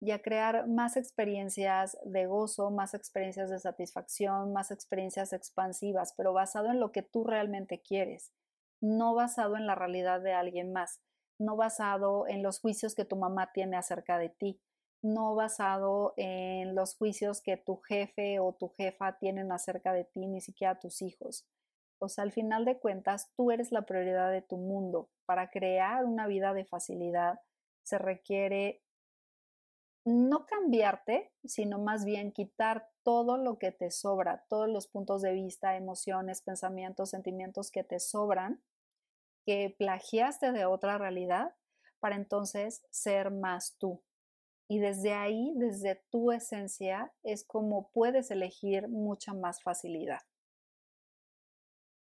y 0.04 0.10
a 0.10 0.20
crear 0.20 0.68
más 0.68 0.98
experiencias 0.98 1.96
de 2.04 2.26
gozo, 2.26 2.70
más 2.70 2.92
experiencias 2.92 3.48
de 3.48 3.58
satisfacción, 3.58 4.52
más 4.52 4.70
experiencias 4.70 5.32
expansivas, 5.32 6.12
pero 6.14 6.34
basado 6.34 6.70
en 6.70 6.78
lo 6.78 6.92
que 6.92 7.02
tú 7.02 7.24
realmente 7.24 7.80
quieres, 7.80 8.30
no 8.82 9.14
basado 9.14 9.56
en 9.56 9.66
la 9.66 9.74
realidad 9.74 10.20
de 10.20 10.34
alguien 10.34 10.74
más, 10.74 11.00
no 11.38 11.56
basado 11.56 12.28
en 12.28 12.42
los 12.42 12.60
juicios 12.60 12.94
que 12.94 13.06
tu 13.06 13.16
mamá 13.16 13.50
tiene 13.54 13.78
acerca 13.78 14.18
de 14.18 14.28
ti, 14.28 14.60
no 15.00 15.34
basado 15.34 16.12
en 16.18 16.74
los 16.74 16.96
juicios 16.96 17.40
que 17.40 17.56
tu 17.56 17.78
jefe 17.78 18.40
o 18.40 18.52
tu 18.52 18.68
jefa 18.68 19.16
tienen 19.16 19.52
acerca 19.52 19.94
de 19.94 20.04
ti, 20.04 20.26
ni 20.26 20.42
siquiera 20.42 20.78
tus 20.78 21.00
hijos. 21.00 21.46
O 21.98 22.10
sea, 22.10 22.24
al 22.24 22.32
final 22.32 22.66
de 22.66 22.78
cuentas, 22.78 23.30
tú 23.36 23.50
eres 23.52 23.72
la 23.72 23.86
prioridad 23.86 24.30
de 24.30 24.42
tu 24.42 24.58
mundo. 24.58 25.08
Para 25.24 25.48
crear 25.48 26.04
una 26.04 26.26
vida 26.26 26.52
de 26.52 26.66
facilidad 26.66 27.40
se 27.84 27.96
requiere 27.96 28.82
no 30.04 30.46
cambiarte, 30.46 31.32
sino 31.44 31.78
más 31.78 32.04
bien 32.04 32.32
quitar 32.32 32.90
todo 33.02 33.36
lo 33.38 33.58
que 33.58 33.72
te 33.72 33.90
sobra, 33.90 34.44
todos 34.48 34.68
los 34.68 34.86
puntos 34.88 35.22
de 35.22 35.32
vista, 35.32 35.76
emociones, 35.76 36.42
pensamientos, 36.42 37.10
sentimientos 37.10 37.70
que 37.70 37.84
te 37.84 38.00
sobran, 38.00 38.62
que 39.46 39.74
plagiaste 39.78 40.52
de 40.52 40.66
otra 40.66 40.98
realidad, 40.98 41.54
para 42.00 42.16
entonces 42.16 42.84
ser 42.90 43.30
más 43.30 43.76
tú, 43.78 44.02
Y 44.68 44.78
desde 44.78 45.14
ahí, 45.14 45.54
desde 45.56 46.04
tu 46.10 46.32
esencia, 46.32 47.14
es 47.22 47.44
como 47.44 47.88
puedes 47.92 48.30
elegir 48.30 48.88
mucha 48.88 49.32
más 49.32 49.62
facilidad. 49.62 50.20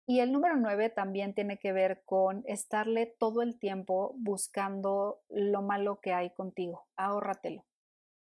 Y 0.06 0.20
el 0.20 0.30
número 0.30 0.54
nueve 0.58 0.90
también 0.90 1.34
tiene 1.34 1.58
que 1.58 1.72
ver 1.72 2.04
con 2.04 2.44
estarle 2.46 3.06
todo 3.18 3.42
el 3.42 3.58
tiempo 3.58 4.14
buscando 4.16 5.20
lo 5.28 5.60
malo 5.62 5.98
que 6.00 6.12
hay 6.12 6.30
contigo. 6.30 6.86
Ahórratelo. 6.94 7.64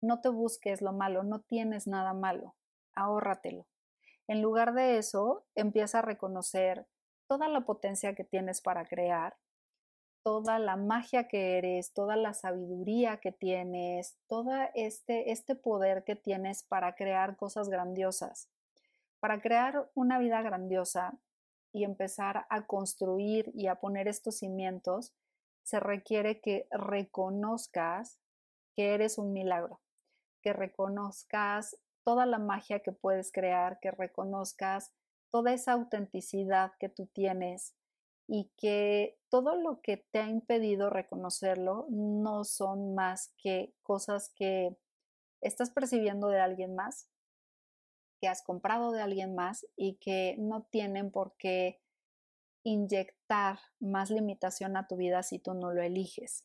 No 0.01 0.21
te 0.21 0.29
busques 0.29 0.83
lo 0.83 0.93
malo, 0.93 1.23
no 1.23 1.41
tienes 1.41 1.87
nada 1.87 2.13
malo. 2.13 2.55
Ahórratelo. 2.95 3.67
En 4.29 4.43
lugar 4.43 4.75
de 4.75 4.99
eso, 4.99 5.47
empieza 5.55 5.99
a 5.99 6.03
reconocer 6.03 6.87
toda 7.27 7.49
la 7.49 7.63
potencia 7.63 8.15
que 8.15 8.25
tienes 8.25 8.61
para 8.61 8.87
crear, 8.87 9.37
toda 10.23 10.59
la 10.59 10.77
magia 10.77 11.29
que 11.29 11.59
eres, 11.59 11.93
toda 11.93 12.17
la 12.17 12.35
sabiduría 12.35 13.19
que 13.19 13.33
tienes, 13.33 14.19
todo 14.27 14.53
este, 14.75 15.33
este 15.33 15.55
poder 15.55 16.05
que 16.05 16.17
tienes 16.17 16.63
para 16.63 16.95
crear 16.95 17.37
cosas 17.37 17.69
grandiosas. 17.69 18.51
Para 19.21 19.41
crear 19.41 19.91
una 19.95 20.19
vida 20.19 20.43
grandiosa 20.43 21.19
y 21.73 21.85
empezar 21.85 22.47
a 22.51 22.67
construir 22.67 23.51
y 23.55 23.67
a 23.67 23.77
poner 23.77 24.09
estos 24.09 24.39
cimientos, 24.39 25.15
se 25.63 25.81
requiere 25.81 26.41
que 26.41 26.67
reconozcas 26.71 28.19
que 28.75 28.95
eres 28.95 29.19
un 29.19 29.33
milagro, 29.33 29.81
que 30.43 30.53
reconozcas 30.53 31.77
toda 32.05 32.27
la 32.27 32.39
magia 32.39 32.81
que 32.81 32.93
puedes 32.93 33.33
crear, 33.33 33.81
que 33.81 33.91
reconozcas 33.91 34.93
toda 35.31 35.53
esa 35.53 35.73
autenticidad 35.73 36.73
que 36.79 36.89
tú 36.89 37.07
tienes 37.07 37.75
y 38.27 38.51
que 38.57 39.19
todo 39.31 39.57
lo 39.57 39.81
que 39.81 39.97
te 39.97 40.21
ha 40.21 40.29
impedido 40.29 40.91
reconocerlo 40.91 41.87
no 41.91 42.45
son 42.45 42.95
más 42.95 43.33
que 43.39 43.75
cosas 43.83 44.31
que 44.35 44.77
estás 45.41 45.71
percibiendo 45.71 46.29
de 46.29 46.41
alguien 46.41 46.75
más, 46.75 47.09
que 48.21 48.29
has 48.29 48.43
comprado 48.43 48.93
de 48.93 49.03
alguien 49.03 49.35
más 49.35 49.67
y 49.77 49.95
que 49.97 50.37
no 50.39 50.63
tienen 50.71 51.11
por 51.11 51.37
qué 51.37 51.81
inyectar 52.65 53.59
más 53.81 54.11
limitación 54.11 54.77
a 54.77 54.87
tu 54.87 54.97
vida 54.97 55.23
si 55.23 55.39
tú 55.39 55.55
no 55.55 55.73
lo 55.73 55.83
eliges. 55.83 56.45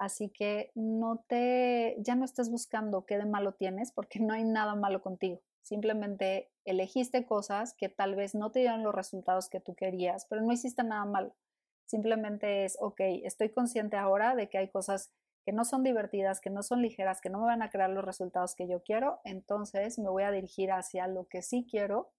Así 0.00 0.30
que 0.30 0.72
no 0.74 1.22
te, 1.28 1.94
ya 1.98 2.14
no 2.14 2.24
estés 2.24 2.50
buscando 2.50 3.04
qué 3.04 3.18
de 3.18 3.26
malo 3.26 3.52
tienes 3.52 3.92
porque 3.92 4.18
no 4.18 4.32
hay 4.32 4.44
nada 4.44 4.74
malo 4.74 5.02
contigo. 5.02 5.42
Simplemente 5.60 6.50
elegiste 6.64 7.26
cosas 7.26 7.74
que 7.74 7.90
tal 7.90 8.14
vez 8.14 8.34
no 8.34 8.50
te 8.50 8.60
dieron 8.60 8.82
los 8.82 8.94
resultados 8.94 9.50
que 9.50 9.60
tú 9.60 9.74
querías, 9.74 10.24
pero 10.24 10.40
no 10.40 10.52
hiciste 10.52 10.82
nada 10.84 11.04
malo. 11.04 11.36
Simplemente 11.84 12.64
es, 12.64 12.78
ok, 12.80 12.98
estoy 13.24 13.50
consciente 13.50 13.98
ahora 13.98 14.34
de 14.34 14.48
que 14.48 14.56
hay 14.56 14.70
cosas 14.70 15.12
que 15.44 15.52
no 15.52 15.66
son 15.66 15.82
divertidas, 15.82 16.40
que 16.40 16.48
no 16.48 16.62
son 16.62 16.80
ligeras, 16.80 17.20
que 17.20 17.28
no 17.28 17.40
me 17.40 17.48
van 17.48 17.60
a 17.60 17.68
crear 17.68 17.90
los 17.90 18.04
resultados 18.04 18.54
que 18.54 18.66
yo 18.66 18.82
quiero, 18.82 19.20
entonces 19.24 19.98
me 19.98 20.08
voy 20.08 20.22
a 20.22 20.30
dirigir 20.30 20.72
hacia 20.72 21.08
lo 21.08 21.26
que 21.28 21.42
sí 21.42 21.66
quiero 21.70 22.10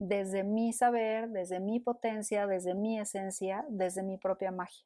desde 0.00 0.42
mi 0.42 0.72
saber, 0.72 1.28
desde 1.28 1.60
mi 1.60 1.78
potencia, 1.78 2.48
desde 2.48 2.74
mi 2.74 2.98
esencia, 2.98 3.64
desde 3.68 4.02
mi 4.02 4.16
propia 4.18 4.50
magia. 4.50 4.84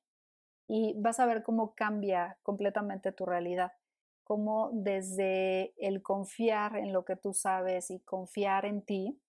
Y 0.73 0.95
vas 0.99 1.19
a 1.19 1.27
ver 1.27 1.43
cómo 1.43 1.75
cambia 1.75 2.39
completamente 2.43 3.11
tu 3.11 3.27
realidad 3.27 3.73
cómo 4.31 4.71
desde 4.73 5.75
el 5.85 6.03
confiar 6.03 6.77
en 6.77 6.93
lo 6.93 7.05
que 7.05 7.17
tú 7.17 7.35
sabes 7.35 7.91
y 7.91 7.99
confiar 7.99 8.65
en 8.65 8.81
ti, 8.81 9.21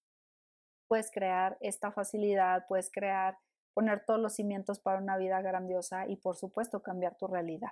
puedes 0.87 1.09
crear 1.09 1.57
esta 1.59 1.91
facilidad, 1.91 2.67
puedes 2.67 2.91
crear, 2.91 3.39
poner 3.73 4.05
todos 4.05 4.19
los 4.19 4.35
cimientos 4.35 4.79
para 4.79 4.99
una 4.99 5.17
vida 5.17 5.41
grandiosa 5.41 6.05
y 6.05 6.17
por 6.17 6.35
supuesto 6.35 6.83
cambiar 6.83 7.17
tu 7.17 7.25
realidad. 7.25 7.71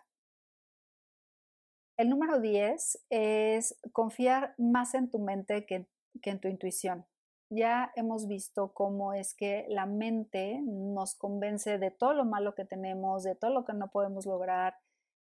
El 1.97 2.09
número 2.09 2.39
10 2.39 3.05
es 3.11 3.79
confiar 3.91 4.55
más 4.57 4.95
en 4.95 5.11
tu 5.11 5.19
mente 5.19 5.67
que, 5.67 5.85
que 6.23 6.31
en 6.31 6.39
tu 6.39 6.47
intuición. 6.47 7.05
Ya 7.49 7.91
hemos 7.95 8.27
visto 8.27 8.73
cómo 8.73 9.13
es 9.13 9.33
que 9.33 9.65
la 9.69 9.87
mente 9.87 10.61
nos 10.63 11.15
convence 11.15 11.79
de 11.79 11.89
todo 11.89 12.13
lo 12.13 12.25
malo 12.25 12.53
que 12.53 12.65
tenemos, 12.65 13.23
de 13.23 13.35
todo 13.35 13.51
lo 13.51 13.65
que 13.65 13.73
no 13.73 13.89
podemos 13.89 14.27
lograr, 14.27 14.75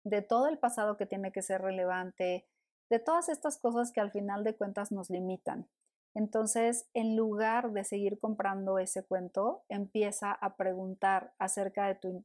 de 0.03 0.21
todo 0.21 0.47
el 0.47 0.57
pasado 0.57 0.97
que 0.97 1.05
tiene 1.05 1.31
que 1.31 1.41
ser 1.41 1.61
relevante, 1.61 2.45
de 2.89 2.99
todas 2.99 3.29
estas 3.29 3.57
cosas 3.57 3.91
que 3.91 4.01
al 4.01 4.11
final 4.11 4.43
de 4.43 4.55
cuentas 4.55 4.91
nos 4.91 5.09
limitan. 5.09 5.67
Entonces, 6.13 6.89
en 6.93 7.15
lugar 7.15 7.71
de 7.71 7.83
seguir 7.83 8.19
comprando 8.19 8.79
ese 8.79 9.03
cuento, 9.03 9.63
empieza 9.69 10.31
a 10.31 10.55
preguntar 10.55 11.33
acerca 11.37 11.87
de, 11.87 11.95
tu, 11.95 12.23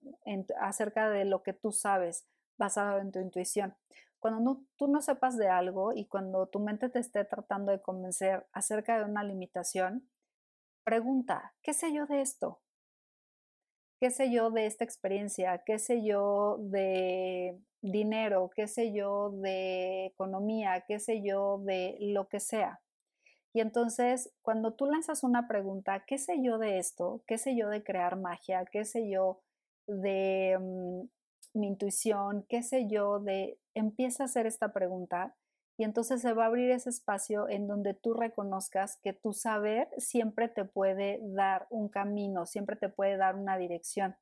acerca 0.60 1.10
de 1.10 1.26
lo 1.26 1.42
que 1.42 1.52
tú 1.52 1.72
sabes 1.72 2.26
basado 2.56 2.98
en 2.98 3.12
tu 3.12 3.18
intuición. 3.18 3.74
Cuando 4.22 4.62
tú 4.76 4.86
no 4.86 5.02
sepas 5.02 5.36
de 5.36 5.48
algo 5.48 5.92
y 5.92 6.06
cuando 6.06 6.46
tu 6.46 6.60
mente 6.60 6.88
te 6.88 7.00
esté 7.00 7.26
tratando 7.26 7.72
de 7.72 7.82
convencer 7.82 8.46
acerca 8.52 8.96
de 8.96 9.04
una 9.04 9.22
limitación, 9.24 10.08
pregunta, 10.84 11.52
¿qué 11.60 11.74
sé 11.74 11.92
yo 11.92 12.06
de 12.06 12.22
esto? 12.22 12.62
qué 14.02 14.10
sé 14.10 14.32
yo 14.32 14.50
de 14.50 14.66
esta 14.66 14.82
experiencia, 14.82 15.62
qué 15.64 15.78
sé 15.78 16.04
yo 16.04 16.56
de 16.58 17.56
dinero, 17.82 18.50
qué 18.52 18.66
sé 18.66 18.92
yo 18.92 19.30
de 19.30 20.06
economía, 20.06 20.84
qué 20.88 20.98
sé 20.98 21.22
yo 21.22 21.58
de 21.58 21.96
lo 22.00 22.26
que 22.26 22.40
sea. 22.40 22.80
Y 23.52 23.60
entonces, 23.60 24.32
cuando 24.42 24.74
tú 24.74 24.86
lanzas 24.86 25.22
una 25.22 25.46
pregunta, 25.46 26.02
¿qué 26.04 26.18
sé 26.18 26.42
yo 26.42 26.58
de 26.58 26.78
esto? 26.78 27.22
¿Qué 27.28 27.38
sé 27.38 27.56
yo 27.56 27.68
de 27.68 27.84
crear 27.84 28.16
magia? 28.16 28.64
¿Qué 28.72 28.84
sé 28.84 29.08
yo 29.08 29.40
de 29.86 30.58
mm, 30.60 31.02
mi 31.54 31.68
intuición? 31.68 32.44
¿Qué 32.48 32.62
sé 32.62 32.88
yo 32.88 33.20
de... 33.20 33.58
Empieza 33.74 34.24
a 34.24 34.26
hacer 34.26 34.46
esta 34.46 34.72
pregunta 34.72 35.34
y 35.78 35.84
entonces 35.84 36.20
se 36.20 36.32
va 36.34 36.44
a 36.44 36.46
abrir 36.46 36.70
ese 36.70 36.90
espacio 36.90 37.48
en 37.48 37.66
donde 37.66 37.94
tú 37.94 38.14
reconozcas 38.14 38.98
que 38.98 39.12
tu 39.12 39.32
saber 39.32 39.88
siempre 39.96 40.48
te 40.48 40.64
puede 40.64 41.20
dar 41.22 41.66
un 41.70 41.88
camino, 41.88 42.46
siempre 42.46 42.76
te 42.76 42.88
puede 42.88 43.16
dar 43.16 43.36
una 43.36 43.56
dirección. 43.56 44.16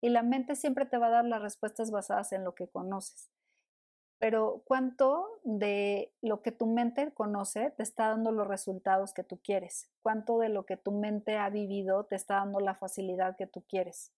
Y 0.00 0.10
la 0.10 0.22
mente 0.22 0.56
siempre 0.56 0.86
te 0.86 0.98
va 0.98 1.06
a 1.06 1.10
dar 1.10 1.24
las 1.24 1.42
respuestas 1.42 1.90
basadas 1.90 2.32
en 2.32 2.44
lo 2.44 2.54
que 2.54 2.68
conoces. 2.68 3.30
Pero 4.18 4.62
¿cuánto 4.64 5.28
de 5.44 6.12
lo 6.20 6.42
que 6.42 6.50
tu 6.50 6.66
mente 6.66 7.12
conoce 7.12 7.70
te 7.76 7.84
está 7.84 8.08
dando 8.08 8.32
los 8.32 8.48
resultados 8.48 9.14
que 9.14 9.22
tú 9.22 9.38
quieres? 9.42 9.88
¿Cuánto 10.02 10.38
de 10.38 10.48
lo 10.48 10.66
que 10.66 10.76
tu 10.76 10.90
mente 10.90 11.36
ha 11.36 11.48
vivido 11.50 12.04
te 12.04 12.16
está 12.16 12.34
dando 12.34 12.58
la 12.58 12.74
facilidad 12.74 13.36
que 13.36 13.46
tú 13.46 13.64
quieres? 13.68 14.12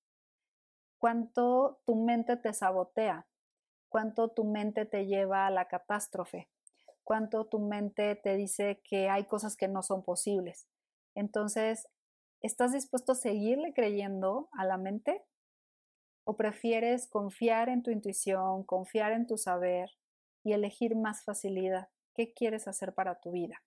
¿Cuánto 1.00 1.80
tu 1.84 1.96
mente 1.96 2.36
te 2.36 2.52
sabotea? 2.52 3.26
¿Cuánto 3.88 4.28
tu 4.28 4.44
mente 4.44 4.86
te 4.86 5.06
lleva 5.06 5.48
a 5.48 5.50
la 5.50 5.66
catástrofe? 5.66 6.48
cuánto 7.10 7.44
tu 7.44 7.58
mente 7.58 8.14
te 8.14 8.36
dice 8.36 8.80
que 8.84 9.08
hay 9.08 9.24
cosas 9.24 9.56
que 9.56 9.66
no 9.66 9.82
son 9.82 10.04
posibles. 10.04 10.68
Entonces, 11.16 11.88
¿estás 12.40 12.72
dispuesto 12.72 13.10
a 13.10 13.16
seguirle 13.16 13.74
creyendo 13.74 14.48
a 14.52 14.64
la 14.64 14.78
mente? 14.78 15.20
¿O 16.22 16.36
prefieres 16.36 17.08
confiar 17.08 17.68
en 17.68 17.82
tu 17.82 17.90
intuición, 17.90 18.62
confiar 18.62 19.10
en 19.10 19.26
tu 19.26 19.38
saber 19.38 19.90
y 20.44 20.52
elegir 20.52 20.94
más 20.94 21.24
facilidad? 21.24 21.88
¿Qué 22.14 22.32
quieres 22.32 22.68
hacer 22.68 22.94
para 22.94 23.18
tu 23.18 23.32
vida? 23.32 23.60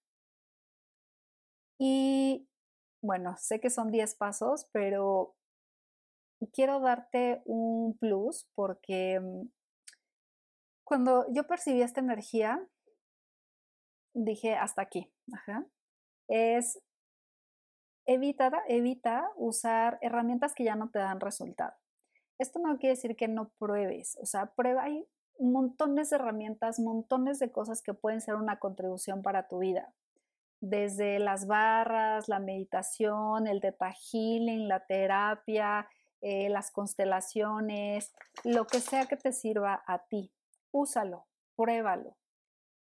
Y 1.78 2.48
bueno, 3.02 3.36
sé 3.36 3.60
que 3.60 3.70
son 3.70 3.92
10 3.92 4.16
pasos, 4.16 4.70
pero 4.72 5.36
quiero 6.52 6.80
darte 6.80 7.42
un 7.46 7.98
plus 7.98 8.48
porque 8.56 9.20
mm, 9.20 9.50
cuando 10.84 11.26
yo 11.32 11.48
percibí 11.48 11.82
esta 11.82 12.02
energía, 12.02 12.60
dije 14.14 14.56
hasta 14.56 14.82
aquí. 14.82 15.12
Es 16.28 16.80
evita, 18.06 18.52
evita 18.68 19.30
usar 19.38 19.98
herramientas 20.02 20.54
que 20.54 20.64
ya 20.64 20.76
no 20.76 20.90
te 20.90 21.00
dan 21.00 21.20
resultado. 21.20 21.74
Esto 22.40 22.60
no 22.60 22.78
quiere 22.78 22.96
decir 22.96 23.16
que 23.16 23.28
no 23.28 23.50
pruebes, 23.60 24.18
o 24.22 24.26
sea, 24.26 24.48
prueba, 24.48 24.84
hay 24.84 25.08
montones 25.40 26.10
de 26.10 26.18
herramientas, 26.18 26.80
montones 26.80 27.40
de 27.40 27.52
cosas 27.52 27.82
que 27.82 27.94
pueden 27.94 28.22
ser 28.22 28.36
una 28.36 28.60
contribución 28.60 29.22
para 29.22 29.48
tu 29.48 29.60
vida. 29.60 29.94
Desde 30.60 31.20
las 31.20 31.48
barras, 31.48 32.28
la 32.30 32.40
meditación, 32.40 33.48
el 33.48 33.62
teta 33.62 33.92
healing, 33.92 34.68
la 34.68 34.86
terapia, 34.86 35.88
eh, 36.24 36.48
las 36.48 36.72
constelaciones, 36.72 38.14
lo 38.46 38.66
que 38.66 38.80
sea 38.80 39.08
que 39.08 39.18
te 39.18 39.34
sirva 39.34 39.84
a 39.86 40.06
ti. 40.08 40.32
Úsalo, 40.72 41.28
pruébalo. 41.58 42.16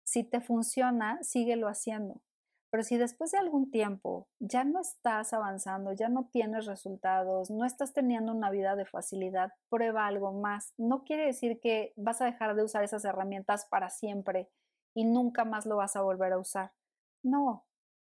Si 0.04 0.22
te 0.22 0.40
funciona, 0.40 1.18
síguelo 1.22 1.66
haciendo. 1.66 2.22
Pero 2.70 2.84
si 2.84 2.96
después 2.96 3.32
de 3.32 3.38
algún 3.38 3.72
tiempo 3.72 4.28
ya 4.38 4.62
no 4.62 4.80
estás 4.80 5.32
avanzando, 5.32 5.92
ya 5.92 6.08
no 6.08 6.28
tienes 6.32 6.66
resultados, 6.66 7.50
no 7.50 7.64
estás 7.64 7.92
teniendo 7.92 8.32
una 8.32 8.50
vida 8.50 8.76
de 8.76 8.84
facilidad, 8.84 9.52
prueba 9.68 10.06
algo 10.06 10.32
más. 10.32 10.72
No 10.78 11.02
quiere 11.02 11.26
decir 11.26 11.58
que 11.60 11.92
vas 11.96 12.20
a 12.20 12.26
dejar 12.26 12.54
de 12.54 12.62
usar 12.62 12.84
esas 12.84 13.04
herramientas 13.04 13.66
para 13.66 13.90
siempre 13.90 14.48
y 14.94 15.04
nunca 15.04 15.44
más 15.44 15.66
lo 15.66 15.76
vas 15.76 15.96
a 15.96 16.02
volver 16.02 16.32
a 16.32 16.38
usar. 16.38 16.72
No, 17.22 17.64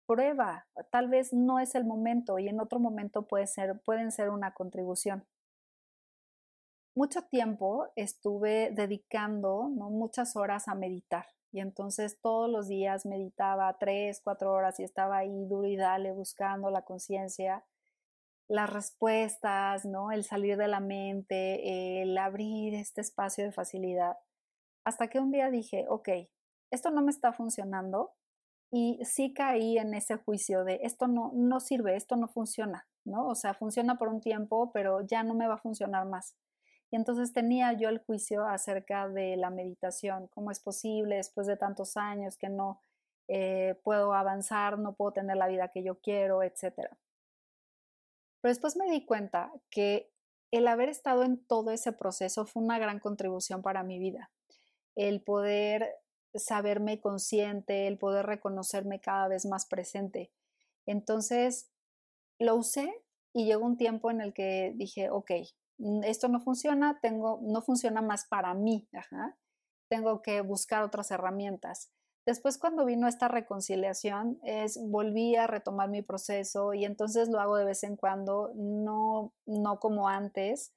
prueba. 0.06 0.68
Tal 0.92 1.10
vez 1.10 1.34
no 1.34 1.60
es 1.60 1.76
el 1.76 1.86
momento 1.86 2.40
y 2.40 2.48
en 2.48 2.60
otro 2.60 2.80
momento 2.80 3.28
puede 3.28 3.48
ser, 3.48 3.80
pueden 3.82 4.12
ser 4.12 4.30
una 4.30 4.54
contribución. 4.54 5.26
mucho 6.96 7.24
tiempo 7.24 7.88
estuve 7.96 8.72
dedicando 8.72 9.64
muchas 9.64 10.36
horas 10.38 10.68
a 10.68 10.76
meditar. 10.76 11.26
Y 11.52 11.60
entonces 11.60 12.20
todos 12.22 12.50
los 12.50 12.68
días 12.68 13.06
meditaba 13.06 13.78
tres, 13.78 14.22
cuatro 14.24 14.52
horas 14.52 14.80
y 14.80 14.84
estaba 14.84 15.18
ahí 15.18 15.46
duro 15.46 15.68
y 15.68 15.78
dale 15.78 16.12
buscando 16.12 16.70
la 16.70 16.82
conciencia, 16.84 17.64
las 18.50 18.70
respuestas, 18.70 19.86
¿no? 19.86 20.12
El 20.12 20.24
salir 20.24 20.58
de 20.58 20.68
la 20.68 20.80
mente, 20.82 22.02
el 22.02 22.18
abrir 22.18 22.76
este 22.76 23.02
espacio 23.02 23.46
de 23.46 23.52
facilidad. 23.52 24.18
Hasta 24.86 25.08
que 25.10 25.20
un 25.20 25.32
día 25.32 25.50
dije, 25.50 25.86
ok, 25.90 26.10
esto 26.72 26.92
no 26.92 27.02
me 27.02 27.12
está 27.12 27.32
funcionando 27.34 28.14
y 28.72 29.00
sí 29.06 29.34
caí 29.34 29.78
en 29.78 29.94
ese 29.94 30.18
juicio 30.18 30.64
de 30.64 30.80
esto 30.84 31.08
no, 31.08 31.32
no 31.34 31.60
sirve, 31.60 31.96
esto 31.96 32.16
no 32.16 32.28
funciona, 32.28 32.88
¿no? 33.06 33.28
O 33.28 33.36
sea, 33.36 33.54
funciona 33.54 33.98
por 33.98 34.10
un 34.10 34.22
tiempo, 34.22 34.72
pero 34.74 35.02
ya 35.02 35.24
no 35.24 35.34
me 35.34 35.48
va 35.48 35.56
a 35.56 35.60
funcionar 35.60 36.06
más. 36.06 36.36
Y 36.92 36.96
entonces 36.96 37.34
tenía 37.34 37.74
yo 37.74 37.90
el 37.90 38.00
juicio 38.00 38.46
acerca 38.46 39.08
de 39.08 39.38
la 39.38 39.50
meditación, 39.50 40.28
cómo 40.28 40.52
es 40.52 40.60
posible 40.60 41.16
después 41.18 41.48
de 41.48 41.58
tantos 41.58 41.98
años 41.98 42.38
que 42.38 42.50
no 42.50 42.82
eh, 43.28 43.80
puedo 43.84 44.14
avanzar, 44.14 44.78
no 44.78 44.94
puedo 44.94 45.14
tener 45.14 45.38
la 45.38 45.48
vida 45.48 45.70
que 45.70 45.84
yo 45.84 46.00
quiero, 46.00 46.44
etc. 46.44 46.74
Pero 48.42 48.52
después 48.54 48.76
me 48.78 48.90
di 48.90 49.06
cuenta 49.06 49.52
que 49.70 50.12
el 50.52 50.68
haber 50.68 50.90
estado 50.90 51.24
en 51.24 51.44
todo 51.46 51.72
ese 51.72 51.92
proceso 51.92 52.46
fue 52.46 52.64
una 52.64 52.78
gran 52.78 53.00
contribución 53.00 53.62
para 53.62 53.84
mi 53.84 54.00
vida. 54.00 54.32
El 54.96 55.22
poder 55.22 55.96
saberme 56.36 57.00
consciente, 57.00 57.88
el 57.88 57.98
poder 57.98 58.26
reconocerme 58.26 59.00
cada 59.00 59.28
vez 59.28 59.46
más 59.46 59.66
presente. 59.66 60.32
Entonces, 60.86 61.70
lo 62.40 62.56
usé 62.56 62.94
y 63.34 63.46
llegó 63.46 63.66
un 63.66 63.78
tiempo 63.78 64.12
en 64.12 64.22
el 64.22 64.34
que 64.34 64.74
dije, 64.76 65.10
ok, 65.10 65.32
Mm, 65.78 66.04
esto 66.04 66.28
no 66.28 66.40
funciona, 66.40 67.00
tengo, 67.02 67.40
no 67.44 67.62
funciona 67.62 68.02
más 68.02 68.26
para 68.26 68.54
mí, 68.54 68.88
tengo 69.90 70.22
que 70.22 70.42
buscar 70.42 70.84
otras 70.84 71.12
herramientas. 71.12 71.92
Después 72.26 72.58
cuando 72.58 72.86
vino 72.86 73.08
esta 73.08 73.28
reconciliación, 73.28 74.40
es, 74.44 74.80
volví 74.82 75.36
a 75.36 75.48
retomar 75.48 75.90
mi 75.90 76.02
proceso 76.02 76.74
y 76.74 76.86
entonces 76.86 77.30
lo 77.30 77.40
hago 77.40 77.56
de 77.58 77.66
vez 77.66 77.84
en 77.84 77.98
cuando, 77.98 78.52
no, 78.56 79.32
no 79.46 79.80
como 79.80 80.10
antes, 80.10 80.74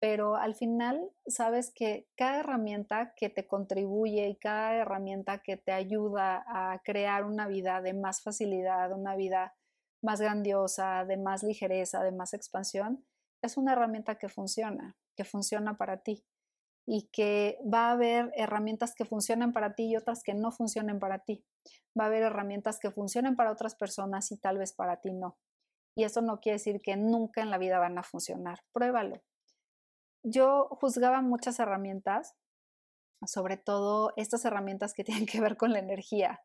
pero 0.00 0.36
al 0.36 0.54
final 0.54 1.12
sabes 1.26 1.70
que 1.74 2.08
cada 2.16 2.40
herramienta 2.40 3.12
que 3.14 3.28
te 3.28 3.46
contribuye 3.46 4.28
y 4.28 4.36
cada 4.36 4.74
herramienta 4.76 5.42
que 5.42 5.58
te 5.58 5.72
ayuda 5.72 6.42
a 6.46 6.80
crear 6.82 7.24
una 7.24 7.46
vida 7.46 7.82
de 7.82 7.92
más 7.92 8.22
facilidad, 8.22 8.92
una 8.92 9.14
vida 9.14 9.54
más 10.02 10.20
grandiosa, 10.20 11.04
de 11.04 11.18
más 11.18 11.42
ligereza, 11.42 12.02
de 12.02 12.12
más 12.12 12.32
expansión, 12.32 13.04
es 13.42 13.58
una 13.58 13.72
herramienta 13.72 14.16
que 14.16 14.30
funciona, 14.30 14.96
que 15.16 15.24
funciona 15.24 15.76
para 15.76 15.98
ti 15.98 16.24
y 16.86 17.08
que 17.12 17.58
va 17.62 17.88
a 17.88 17.92
haber 17.92 18.32
herramientas 18.34 18.94
que 18.94 19.04
funcionan 19.04 19.52
para 19.52 19.74
ti 19.74 19.90
y 19.90 19.96
otras 19.96 20.22
que 20.22 20.34
no 20.34 20.50
funcionen 20.50 20.98
para 20.98 21.18
ti. 21.20 21.44
Va 21.98 22.04
a 22.04 22.06
haber 22.06 22.22
herramientas 22.22 22.78
que 22.80 22.90
funcionen 22.90 23.36
para 23.36 23.52
otras 23.52 23.74
personas 23.74 24.32
y 24.32 24.38
tal 24.38 24.56
vez 24.56 24.72
para 24.72 25.00
ti 25.00 25.12
no. 25.12 25.38
Y 25.94 26.04
eso 26.04 26.22
no 26.22 26.40
quiere 26.40 26.54
decir 26.54 26.80
que 26.80 26.96
nunca 26.96 27.42
en 27.42 27.50
la 27.50 27.58
vida 27.58 27.78
van 27.78 27.98
a 27.98 28.02
funcionar. 28.02 28.60
Pruébalo. 28.72 29.22
Yo 30.22 30.68
juzgaba 30.80 31.22
muchas 31.22 31.58
herramientas, 31.58 32.34
sobre 33.26 33.56
todo 33.56 34.12
estas 34.16 34.44
herramientas 34.44 34.94
que 34.94 35.04
tienen 35.04 35.26
que 35.26 35.40
ver 35.40 35.56
con 35.56 35.72
la 35.72 35.78
energía. 35.78 36.40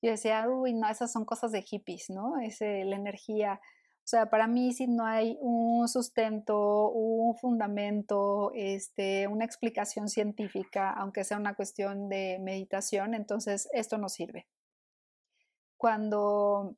Yo 0.00 0.10
decía, 0.10 0.48
uy, 0.48 0.74
no, 0.74 0.88
esas 0.88 1.12
son 1.12 1.24
cosas 1.24 1.52
de 1.52 1.62
hippies, 1.62 2.10
¿no? 2.10 2.38
Es 2.40 2.60
la 2.60 2.96
energía, 2.96 3.60
o 4.04 4.08
sea, 4.08 4.28
para 4.30 4.48
mí 4.48 4.72
si 4.72 4.88
no 4.88 5.06
hay 5.06 5.38
un 5.40 5.86
sustento, 5.86 6.90
un 6.90 7.36
fundamento, 7.36 8.50
este, 8.52 9.28
una 9.28 9.44
explicación 9.44 10.08
científica, 10.08 10.90
aunque 10.90 11.22
sea 11.22 11.36
una 11.36 11.54
cuestión 11.54 12.08
de 12.08 12.40
meditación, 12.40 13.14
entonces 13.14 13.68
esto 13.72 13.98
no 13.98 14.08
sirve. 14.08 14.48
Cuando 15.76 16.76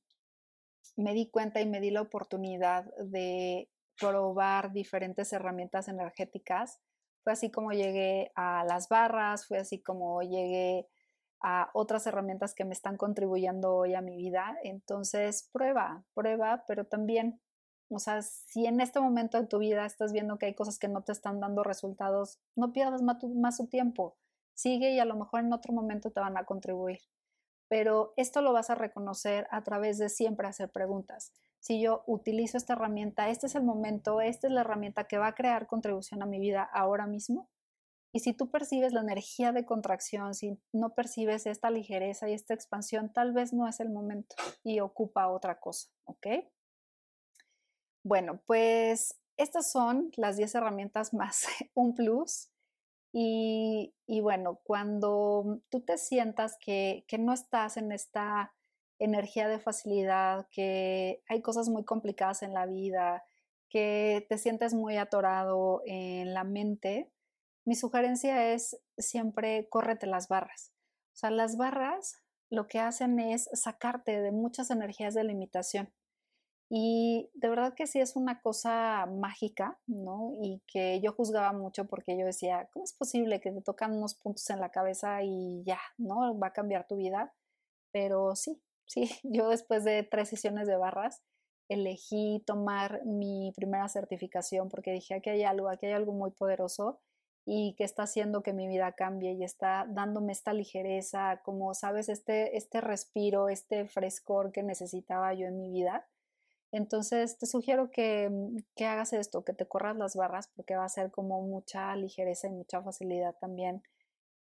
me 0.96 1.14
di 1.14 1.30
cuenta 1.30 1.62
y 1.62 1.66
me 1.66 1.80
di 1.80 1.90
la 1.90 2.02
oportunidad 2.02 2.84
de 2.96 3.70
probar 3.98 4.72
diferentes 4.72 5.32
herramientas 5.32 5.88
energéticas, 5.88 6.80
fue 7.24 7.32
así 7.32 7.50
como 7.50 7.72
llegué 7.72 8.32
a 8.34 8.64
las 8.64 8.88
barras, 8.88 9.46
fue 9.46 9.58
así 9.58 9.82
como 9.82 10.22
llegué 10.22 10.86
a 11.40 11.70
otras 11.72 12.06
herramientas 12.06 12.54
que 12.54 12.64
me 12.64 12.74
están 12.74 12.96
contribuyendo 12.96 13.74
hoy 13.74 13.94
a 13.94 14.02
mi 14.02 14.16
vida. 14.16 14.56
Entonces, 14.62 15.48
prueba, 15.52 16.04
prueba, 16.14 16.64
pero 16.66 16.86
también, 16.86 17.40
o 17.88 17.98
sea, 17.98 18.20
si 18.22 18.66
en 18.66 18.80
este 18.80 19.00
momento 19.00 19.40
de 19.40 19.46
tu 19.46 19.58
vida 19.58 19.86
estás 19.86 20.12
viendo 20.12 20.38
que 20.38 20.46
hay 20.46 20.54
cosas 20.54 20.78
que 20.78 20.88
no 20.88 21.02
te 21.02 21.12
están 21.12 21.40
dando 21.40 21.62
resultados, 21.62 22.40
no 22.56 22.72
pierdas 22.72 23.02
más 23.02 23.18
tu, 23.18 23.28
más 23.34 23.56
tu 23.56 23.66
tiempo. 23.66 24.16
Sigue 24.54 24.92
y 24.92 25.00
a 25.00 25.04
lo 25.04 25.16
mejor 25.16 25.40
en 25.40 25.52
otro 25.52 25.72
momento 25.72 26.10
te 26.10 26.20
van 26.20 26.36
a 26.36 26.44
contribuir. 26.44 27.00
Pero 27.68 28.12
esto 28.16 28.42
lo 28.42 28.52
vas 28.52 28.70
a 28.70 28.74
reconocer 28.74 29.46
a 29.50 29.62
través 29.62 29.98
de 29.98 30.08
siempre 30.10 30.46
hacer 30.46 30.70
preguntas. 30.70 31.32
Si 31.64 31.80
yo 31.80 32.04
utilizo 32.06 32.58
esta 32.58 32.74
herramienta, 32.74 33.30
este 33.30 33.46
es 33.46 33.54
el 33.54 33.62
momento, 33.62 34.20
esta 34.20 34.48
es 34.48 34.52
la 34.52 34.60
herramienta 34.60 35.04
que 35.04 35.16
va 35.16 35.28
a 35.28 35.34
crear 35.34 35.66
contribución 35.66 36.22
a 36.22 36.26
mi 36.26 36.38
vida 36.38 36.62
ahora 36.62 37.06
mismo, 37.06 37.48
y 38.12 38.20
si 38.20 38.34
tú 38.34 38.50
percibes 38.50 38.92
la 38.92 39.00
energía 39.00 39.50
de 39.50 39.64
contracción, 39.64 40.34
si 40.34 40.60
no 40.74 40.94
percibes 40.94 41.46
esta 41.46 41.70
ligereza 41.70 42.28
y 42.28 42.34
esta 42.34 42.52
expansión, 42.52 43.10
tal 43.10 43.32
vez 43.32 43.54
no 43.54 43.66
es 43.66 43.80
el 43.80 43.88
momento 43.88 44.36
y 44.62 44.80
ocupa 44.80 45.30
otra 45.30 45.58
cosa, 45.58 45.88
¿ok? 46.04 46.26
Bueno, 48.02 48.42
pues 48.44 49.18
estas 49.38 49.72
son 49.72 50.10
las 50.18 50.36
10 50.36 50.54
herramientas 50.56 51.14
más 51.14 51.46
un 51.74 51.94
plus. 51.94 52.50
Y, 53.10 53.94
bueno, 54.20 54.60
cuando 54.64 55.62
tú 55.70 55.80
te 55.80 55.96
sientas 55.96 56.58
que, 56.60 57.06
que 57.08 57.16
no 57.16 57.32
estás 57.32 57.78
en 57.78 57.90
esta 57.90 58.52
energía 58.98 59.48
de 59.48 59.58
facilidad, 59.58 60.46
que 60.50 61.22
hay 61.28 61.42
cosas 61.42 61.68
muy 61.68 61.84
complicadas 61.84 62.42
en 62.42 62.54
la 62.54 62.66
vida, 62.66 63.24
que 63.68 64.24
te 64.28 64.38
sientes 64.38 64.74
muy 64.74 64.96
atorado 64.96 65.82
en 65.84 66.32
la 66.32 66.44
mente, 66.44 67.10
mi 67.66 67.74
sugerencia 67.74 68.52
es 68.52 68.78
siempre 68.98 69.68
córrete 69.68 70.06
las 70.06 70.28
barras. 70.28 70.72
O 71.14 71.16
sea, 71.16 71.30
las 71.30 71.56
barras 71.56 72.22
lo 72.50 72.68
que 72.68 72.78
hacen 72.78 73.18
es 73.18 73.48
sacarte 73.52 74.20
de 74.20 74.32
muchas 74.32 74.70
energías 74.70 75.14
de 75.14 75.24
limitación. 75.24 75.92
Y 76.70 77.30
de 77.34 77.48
verdad 77.48 77.74
que 77.74 77.86
sí 77.86 78.00
es 78.00 78.16
una 78.16 78.40
cosa 78.40 79.06
mágica, 79.06 79.78
¿no? 79.86 80.34
Y 80.42 80.62
que 80.66 81.00
yo 81.00 81.12
juzgaba 81.12 81.52
mucho 81.52 81.86
porque 81.86 82.18
yo 82.18 82.26
decía, 82.26 82.68
¿cómo 82.72 82.84
es 82.84 82.92
posible 82.94 83.40
que 83.40 83.52
te 83.52 83.62
tocan 83.62 83.92
unos 83.96 84.14
puntos 84.14 84.48
en 84.50 84.60
la 84.60 84.70
cabeza 84.70 85.22
y 85.22 85.62
ya, 85.64 85.80
¿no? 85.98 86.38
Va 86.38 86.48
a 86.48 86.52
cambiar 86.52 86.86
tu 86.86 86.96
vida. 86.96 87.32
Pero 87.92 88.34
sí, 88.34 88.60
sí, 88.86 89.10
yo 89.22 89.48
después 89.48 89.84
de 89.84 90.02
tres 90.02 90.28
sesiones 90.28 90.66
de 90.66 90.76
barras 90.76 91.22
elegí 91.68 92.42
tomar 92.46 93.04
mi 93.06 93.52
primera 93.56 93.88
certificación 93.88 94.68
porque 94.68 94.92
dije, 94.92 95.14
aquí 95.14 95.30
hay 95.30 95.44
algo, 95.44 95.68
aquí 95.68 95.86
hay 95.86 95.92
algo 95.92 96.12
muy 96.12 96.30
poderoso 96.30 97.00
y 97.46 97.74
que 97.76 97.84
está 97.84 98.04
haciendo 98.04 98.42
que 98.42 98.52
mi 98.52 98.66
vida 98.68 98.92
cambie 98.92 99.32
y 99.32 99.44
está 99.44 99.86
dándome 99.88 100.32
esta 100.32 100.52
ligereza, 100.52 101.42
como 101.44 101.74
sabes, 101.74 102.08
este, 102.08 102.56
este 102.56 102.80
respiro, 102.80 103.48
este 103.48 103.86
frescor 103.86 104.50
que 104.50 104.62
necesitaba 104.62 105.34
yo 105.34 105.46
en 105.46 105.58
mi 105.58 105.70
vida. 105.70 106.06
Entonces 106.72 107.38
te 107.38 107.46
sugiero 107.46 107.90
que, 107.90 108.28
mm, 108.30 108.56
que 108.74 108.86
hagas 108.86 109.12
esto, 109.12 109.44
que 109.44 109.52
te 109.52 109.66
corras 109.66 109.96
las 109.96 110.16
barras 110.16 110.48
porque 110.56 110.76
va 110.76 110.84
a 110.84 110.88
ser 110.88 111.10
como 111.10 111.42
mucha 111.42 111.94
ligereza 111.96 112.48
y 112.48 112.50
mucha 112.50 112.82
facilidad 112.82 113.36
también, 113.40 113.82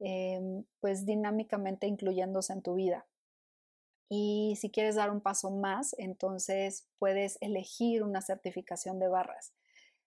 em, 0.00 0.64
pues 0.80 1.04
dinámicamente 1.06 1.86
incluyéndose 1.86 2.52
en 2.52 2.62
tu 2.62 2.74
vida. 2.74 3.06
Y 4.08 4.56
si 4.60 4.70
quieres 4.70 4.96
dar 4.96 5.10
un 5.10 5.20
paso 5.20 5.50
más, 5.50 5.94
entonces 5.98 6.86
puedes 6.98 7.38
elegir 7.40 8.02
una 8.02 8.20
certificación 8.20 8.98
de 8.98 9.08
barras. 9.08 9.54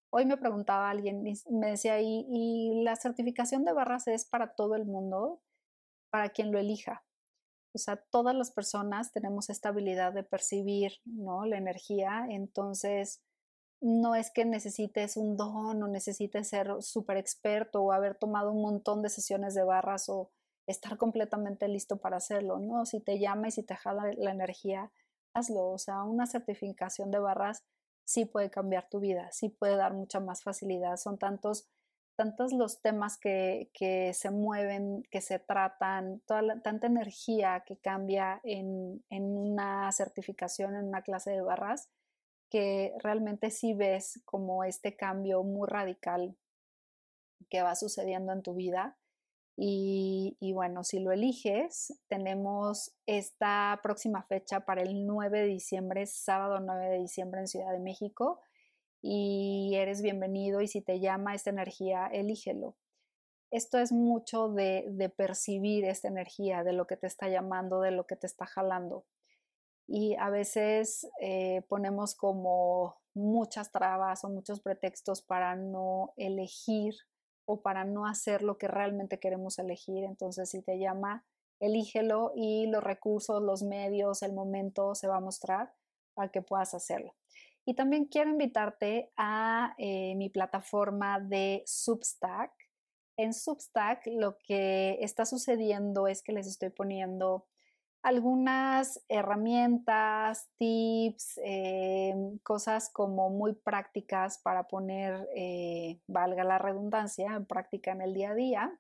Hoy 0.10 0.26
me 0.26 0.38
preguntaba 0.38 0.90
alguien, 0.90 1.24
me 1.50 1.72
decía, 1.72 2.00
¿y, 2.00 2.26
¿y 2.30 2.84
la 2.84 2.96
certificación 2.96 3.66
de 3.66 3.74
barras 3.74 4.08
es 4.08 4.26
para 4.26 4.54
todo 4.56 4.76
el 4.76 4.86
mundo? 4.86 5.42
Para 6.10 6.30
quien 6.30 6.52
lo 6.52 6.60
elija. 6.60 7.04
O 7.74 7.80
sea, 7.80 7.98
todas 7.98 8.36
las 8.36 8.52
personas 8.52 9.12
tenemos 9.12 9.50
esta 9.50 9.70
habilidad 9.70 10.14
de 10.14 10.24
percibir 10.24 10.94
¿no? 11.06 11.46
la 11.46 11.58
energía, 11.58 12.26
entonces 12.30 13.22
no 13.82 14.16
es 14.16 14.32
que 14.32 14.46
necesites 14.46 15.18
un 15.18 15.38
don 15.38 15.84
o 15.84 15.88
necesites 15.88 16.50
ser 16.50 16.70
súper 16.80 17.18
experto 17.18 17.84
o 17.84 17.92
haber 17.92 18.16
tomado 18.16 18.52
un 18.52 18.62
montón 18.62 19.02
de 19.02 19.10
sesiones 19.10 19.54
de 19.54 19.64
barras 19.64 20.10
o 20.10 20.32
estar 20.68 20.98
completamente 20.98 21.68
listo 21.68 21.98
para 21.98 22.18
hacerlo, 22.18 22.60
¿no? 22.60 22.86
Si 22.86 23.00
te 23.00 23.20
llama 23.20 23.48
y 23.48 23.52
si 23.52 23.64
te 23.64 23.76
jala 23.76 24.12
la 24.18 24.32
energía, 24.32 24.92
hazlo. 25.34 25.70
O 25.70 25.78
sea, 25.78 26.04
una 26.04 26.28
certificación 26.28 27.10
de 27.10 27.20
barras 27.20 27.64
sí 28.06 28.26
puede 28.26 28.50
cambiar 28.50 28.90
tu 28.90 29.00
vida, 29.00 29.30
sí 29.32 29.50
puede 29.50 29.76
dar 29.76 29.94
mucha 29.94 30.20
más 30.20 30.44
facilidad. 30.44 30.98
Son 30.98 31.18
tantos, 31.18 31.68
tantos 32.18 32.54
los 32.54 32.82
temas 32.82 33.18
que, 33.18 33.70
se 34.14 34.30
mueven, 34.30 35.04
que 35.10 35.22
se 35.22 35.40
tratan, 35.40 36.22
toda 36.26 36.62
tanta 36.62 36.88
energía 36.88 37.64
que 37.66 37.78
cambia 37.78 38.42
en, 38.44 39.04
en 39.10 39.38
una 39.38 39.92
certificación, 39.92 40.76
en 40.76 40.86
una 40.86 41.02
clase 41.02 41.32
de 41.32 41.42
barras, 41.42 41.90
que 42.50 42.94
realmente 43.00 43.52
sí 43.52 43.74
ves 43.74 44.22
como 44.26 44.64
este 44.64 44.96
cambio 44.96 45.44
muy 45.44 45.68
radical 45.68 46.36
que 47.50 47.62
va 47.62 47.76
sucediendo 47.76 48.34
en 48.34 48.42
tu 48.42 48.54
vida. 48.54 48.98
Y, 49.60 50.54
bueno, 50.54 50.84
si 50.84 51.00
lo 51.00 51.12
eliges, 51.12 52.00
tenemos 52.08 52.94
esta 53.08 53.80
próxima 53.82 54.22
fecha 54.22 54.60
para 54.60 54.84
el 54.84 55.08
9 55.08 55.42
de 55.42 55.48
diciembre, 55.48 56.06
sábado 56.06 56.60
9 56.60 56.90
de 56.90 57.00
diciembre 57.00 57.42
en 57.42 57.48
Ciudad 57.48 57.72
de 57.72 57.80
México. 57.80 58.40
Y 59.02 59.74
eres 59.76 60.04
bienvenido 60.04 60.62
y 60.62 60.68
si 60.68 60.82
te 60.82 61.00
llama 61.00 61.34
esta 61.34 61.50
energía, 61.50 62.06
elígelo. 62.06 62.78
Esto 63.50 63.80
es 63.80 63.92
mucho 63.92 64.50
de, 64.50 64.86
de 64.92 65.10
percibir 65.10 65.86
esta 65.86 66.08
energía, 66.08 66.64
de 66.64 66.74
lo 66.74 66.86
que 66.86 66.98
te 66.98 67.08
está 67.08 67.28
llamando, 67.28 67.82
de 67.82 67.92
lo 67.92 68.06
que 68.06 68.16
te 68.16 68.28
está 68.28 68.46
jalando. 68.46 69.06
Y 69.88 70.16
a 70.20 70.30
veces 70.30 71.10
eh, 71.20 71.64
ponemos 71.68 72.14
como 72.14 72.98
muchas 73.16 73.72
trabas 73.72 74.24
o 74.24 74.30
muchos 74.30 74.60
pretextos 74.60 75.24
para 75.24 75.56
no 75.56 76.14
elegir 76.16 76.94
o 77.48 77.62
para 77.62 77.86
no 77.86 78.06
hacer 78.06 78.44
lo 78.44 78.58
que 78.58 78.68
realmente 78.68 79.20
queremos 79.20 79.58
elegir. 79.58 80.04
Entonces, 80.04 80.50
si 80.50 80.62
te 80.62 80.78
llama, 80.78 81.26
elígelo 81.60 82.34
y 82.36 82.68
los 82.68 82.84
recursos, 82.84 83.42
los 83.42 83.64
medios, 83.64 84.22
el 84.22 84.34
momento 84.34 84.94
se 84.96 85.08
va 85.08 85.18
a 85.18 85.22
mostrar 85.22 85.74
para 86.14 86.30
que 86.30 86.42
puedas 86.42 86.74
hacerlo. 86.74 87.16
Y 87.66 87.74
también 87.74 88.06
quiero 88.06 88.30
invitarte 88.30 89.12
a 89.16 89.74
eh, 89.78 90.16
mi 90.16 90.30
plataforma 90.30 91.20
de 91.22 91.64
Substack. 91.66 92.52
En 93.18 93.34
Substack 93.34 94.08
lo 94.08 94.38
que 94.40 94.98
está 95.02 95.26
sucediendo 95.26 96.08
es 96.08 96.22
que 96.22 96.34
les 96.34 96.48
estoy 96.48 96.70
poniendo 96.70 97.48
algunas 98.08 99.04
herramientas, 99.10 100.48
tips, 100.58 101.42
eh, 101.44 102.16
cosas 102.42 102.90
como 102.90 103.30
muy 103.30 103.52
prácticas 103.52 104.38
para 104.38 104.70
poner, 104.70 105.28
eh, 105.36 106.00
valga 106.08 106.46
la 106.46 106.58
redundancia, 106.58 107.36
en 107.36 107.46
práctica 107.46 107.92
en 107.92 108.02
el 108.02 108.14
día 108.14 108.30
a 108.32 108.36
día. 108.36 108.80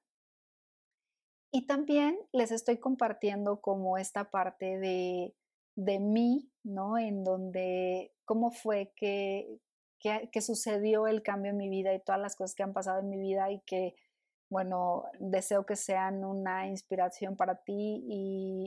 Y 1.51 1.67
también 1.67 2.17
les 2.31 2.53
estoy 2.53 2.77
compartiendo 2.77 3.59
como 3.59 3.97
esta 3.97 4.31
parte 4.31 4.79
de, 4.79 5.35
de 5.75 5.99
mí, 5.99 6.49
¿no? 6.63 6.97
En 6.97 7.25
donde, 7.25 8.13
cómo 8.23 8.51
fue 8.51 8.93
que, 8.95 9.59
que, 9.99 10.29
que 10.31 10.39
sucedió 10.39 11.05
el 11.05 11.21
cambio 11.21 11.51
en 11.51 11.57
mi 11.57 11.67
vida 11.67 11.93
y 11.93 11.99
todas 11.99 12.21
las 12.21 12.37
cosas 12.37 12.55
que 12.55 12.63
han 12.63 12.71
pasado 12.71 13.01
en 13.01 13.09
mi 13.09 13.19
vida 13.19 13.51
y 13.51 13.59
que 13.65 13.93
bueno, 14.49 15.05
deseo 15.19 15.65
que 15.65 15.75
sean 15.75 16.23
una 16.23 16.67
inspiración 16.67 17.35
para 17.35 17.55
ti 17.63 18.03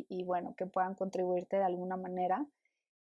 y, 0.09 0.25
bueno, 0.25 0.55
que 0.57 0.67
puedan 0.67 0.95
contribuirte 0.95 1.57
de 1.57 1.65
alguna 1.65 1.97
manera. 1.97 2.47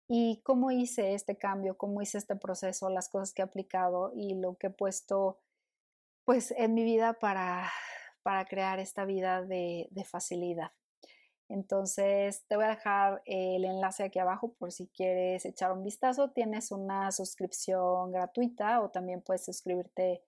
Y 0.08 0.40
cómo 0.44 0.70
hice 0.70 1.14
este 1.14 1.36
cambio, 1.36 1.76
cómo 1.76 2.02
hice 2.02 2.18
este 2.18 2.36
proceso, 2.36 2.90
las 2.90 3.08
cosas 3.08 3.32
que 3.32 3.42
he 3.42 3.44
aplicado 3.44 4.12
y 4.14 4.34
lo 4.34 4.56
que 4.56 4.68
he 4.68 4.70
puesto 4.70 5.40
pues 6.24 6.52
en 6.56 6.74
mi 6.74 6.84
vida 6.84 7.14
para, 7.14 7.68
para 8.22 8.44
crear 8.44 8.78
esta 8.78 9.04
vida 9.04 9.42
de, 9.42 9.88
de 9.90 10.04
facilidad. 10.04 10.70
Entonces, 11.48 12.44
te 12.48 12.56
voy 12.56 12.64
a 12.64 12.68
dejar 12.68 13.22
el 13.26 13.64
enlace 13.64 14.04
aquí 14.04 14.18
abajo 14.18 14.54
por 14.54 14.72
si 14.72 14.88
quieres 14.88 15.44
echar 15.44 15.72
un 15.72 15.82
vistazo. 15.82 16.30
Tienes 16.30 16.70
una 16.70 17.10
suscripción 17.10 18.12
gratuita 18.12 18.80
o 18.80 18.90
también 18.90 19.20
puedes 19.20 19.44
suscribirte 19.44 20.22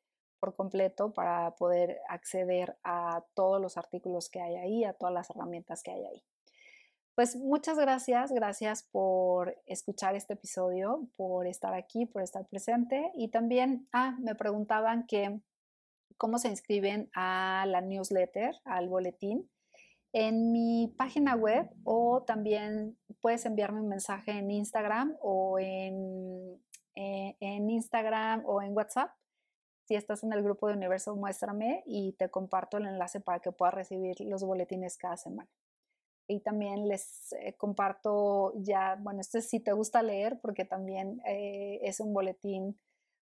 por 0.45 0.55
completo 0.57 1.15
para 1.15 1.57
poder 1.57 2.01
acceder 2.07 2.77
a 2.85 3.25
todos 3.33 3.61
los 3.63 3.79
artículos 3.79 4.29
que 4.29 4.43
hay 4.43 4.57
ahí, 4.57 4.85
a 4.85 4.93
todas 4.93 5.15
las 5.15 5.31
herramientas 5.31 5.83
que 5.83 5.91
hay 5.91 6.05
ahí. 6.05 6.23
Pues 7.15 7.37
muchas 7.37 7.79
gracias, 7.79 8.31
gracias 8.31 8.83
por 8.83 9.57
escuchar 9.67 10.17
este 10.17 10.35
episodio, 10.35 11.09
por 11.17 11.47
estar 11.47 11.73
aquí, 11.73 12.05
por 12.05 12.23
estar 12.23 12.45
presente 12.47 13.11
y 13.15 13.29
también, 13.29 13.89
ah, 13.93 14.17
me 14.21 14.35
preguntaban 14.35 15.07
que 15.07 15.41
cómo 16.19 16.39
se 16.39 16.49
inscriben 16.49 17.09
a 17.15 17.65
la 17.67 17.81
newsletter, 17.81 18.55
al 18.65 18.89
boletín. 18.89 19.49
En 20.13 20.53
mi 20.53 20.95
página 20.99 21.37
web 21.37 21.71
o 21.85 22.23
también 22.27 22.99
puedes 23.23 23.47
enviarme 23.47 23.81
un 23.81 23.89
mensaje 23.89 24.33
en 24.33 24.51
Instagram 24.51 25.17
o 25.23 25.59
en, 25.59 26.61
eh, 26.97 27.37
en 27.41 27.71
Instagram 27.71 28.43
o 28.45 28.61
en 28.61 28.77
WhatsApp 28.77 29.11
si 29.87 29.95
estás 29.95 30.25
en 30.25 30.33
el 30.33 30.43
grupo 30.43 30.69
de 30.69 30.75
Universo, 30.75 31.15
muéstrame 31.15 31.83
y 31.87 32.13
te 32.13 32.31
comparto 32.31 32.79
el 32.79 32.87
enlace 32.87 33.21
para 33.21 33.41
que 33.41 33.53
puedas 33.53 33.75
recibir 33.75 34.21
los 34.21 34.43
boletines 34.45 34.97
cada 34.97 35.17
semana. 35.17 35.49
Y 36.27 36.41
también 36.41 36.89
les 36.89 37.33
eh, 37.35 37.55
comparto 37.55 38.55
ya, 38.57 38.97
bueno, 39.01 39.21
este 39.21 39.43
sí 39.43 39.61
te 39.61 39.73
gusta 39.73 40.03
leer 40.03 40.39
porque 40.41 40.65
también 40.65 41.21
eh, 41.27 41.81
es 41.83 42.01
un 42.01 42.15
boletín 42.15 42.79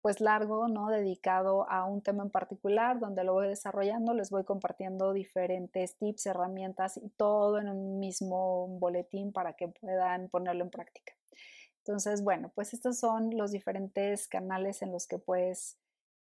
pues 0.02 0.20
largo, 0.20 0.68
¿no? 0.68 0.88
Dedicado 0.88 1.70
a 1.70 1.84
un 1.84 2.02
tema 2.02 2.24
en 2.24 2.30
particular, 2.30 2.98
donde 2.98 3.22
lo 3.24 3.34
voy 3.34 3.46
desarrollando, 3.46 4.14
les 4.14 4.30
voy 4.30 4.44
compartiendo 4.44 5.12
diferentes 5.12 5.96
tips, 5.96 6.26
herramientas 6.26 6.96
y 6.96 7.08
todo 7.10 7.58
en 7.58 7.68
un 7.68 8.00
mismo 8.00 8.66
boletín 8.66 9.32
para 9.32 9.54
que 9.54 9.68
puedan 9.68 10.28
ponerlo 10.28 10.64
en 10.64 10.70
práctica. 10.70 11.14
Entonces, 11.78 12.22
bueno, 12.22 12.50
pues 12.54 12.74
estos 12.74 12.98
son 12.98 13.36
los 13.36 13.52
diferentes 13.52 14.28
canales 14.28 14.82
en 14.82 14.92
los 14.92 15.06
que 15.06 15.18
puedes 15.18 15.78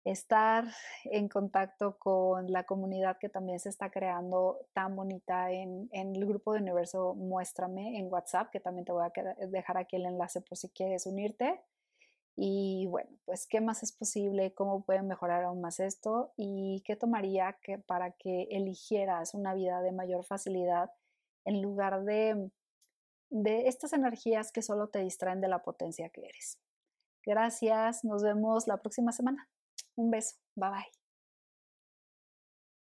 estar 0.04 0.66
en 1.04 1.28
contacto 1.28 1.98
con 1.98 2.52
la 2.52 2.64
comunidad 2.64 3.16
que 3.18 3.30
también 3.30 3.58
se 3.58 3.70
está 3.70 3.90
creando 3.90 4.60
tan 4.74 4.94
bonita 4.94 5.50
en, 5.50 5.88
el 5.92 6.26
grupo 6.26 6.52
de 6.52 6.60
Universo 6.60 7.14
Muéstrame 7.14 7.98
en 7.98 8.12
WhatsApp, 8.12 8.50
que 8.50 8.60
también 8.60 8.84
te 8.84 8.92
voy 8.92 9.04
a 9.04 9.46
dejar 9.46 9.78
aquí 9.78 9.96
el 9.96 10.04
enlace 10.04 10.42
por 10.42 10.58
si 10.58 10.68
quieres 10.68 11.06
unirte. 11.06 11.60
Y 12.36 12.86
bueno, 12.86 13.10
pues 13.24 13.46
qué 13.46 13.60
más 13.60 13.82
es 13.82 13.92
posible, 13.92 14.52
cómo 14.54 14.84
pueden 14.84 15.06
mejorar 15.06 15.44
aún 15.44 15.60
más 15.60 15.80
esto 15.80 16.32
y 16.36 16.82
qué 16.84 16.96
tomaría 16.96 17.56
que, 17.62 17.78
para 17.78 18.10
que 18.10 18.48
eligieras 18.50 19.34
una 19.34 19.54
vida 19.54 19.80
de 19.80 19.92
mayor 19.92 20.24
facilidad 20.24 20.90
en 21.44 21.62
lugar 21.62 22.04
de, 22.04 22.50
de 23.30 23.68
estas 23.68 23.92
energías 23.92 24.50
que 24.52 24.62
solo 24.62 24.88
te 24.88 24.98
distraen 24.98 25.40
de 25.40 25.48
la 25.48 25.62
potencia 25.62 26.08
que 26.10 26.26
eres. 26.26 26.58
Gracias, 27.24 28.04
nos 28.04 28.22
vemos 28.22 28.66
la 28.66 28.78
próxima 28.78 29.12
semana. 29.12 29.48
Un 29.96 30.10
beso. 30.10 30.34
Bye 30.56 30.70
bye. 30.70 31.03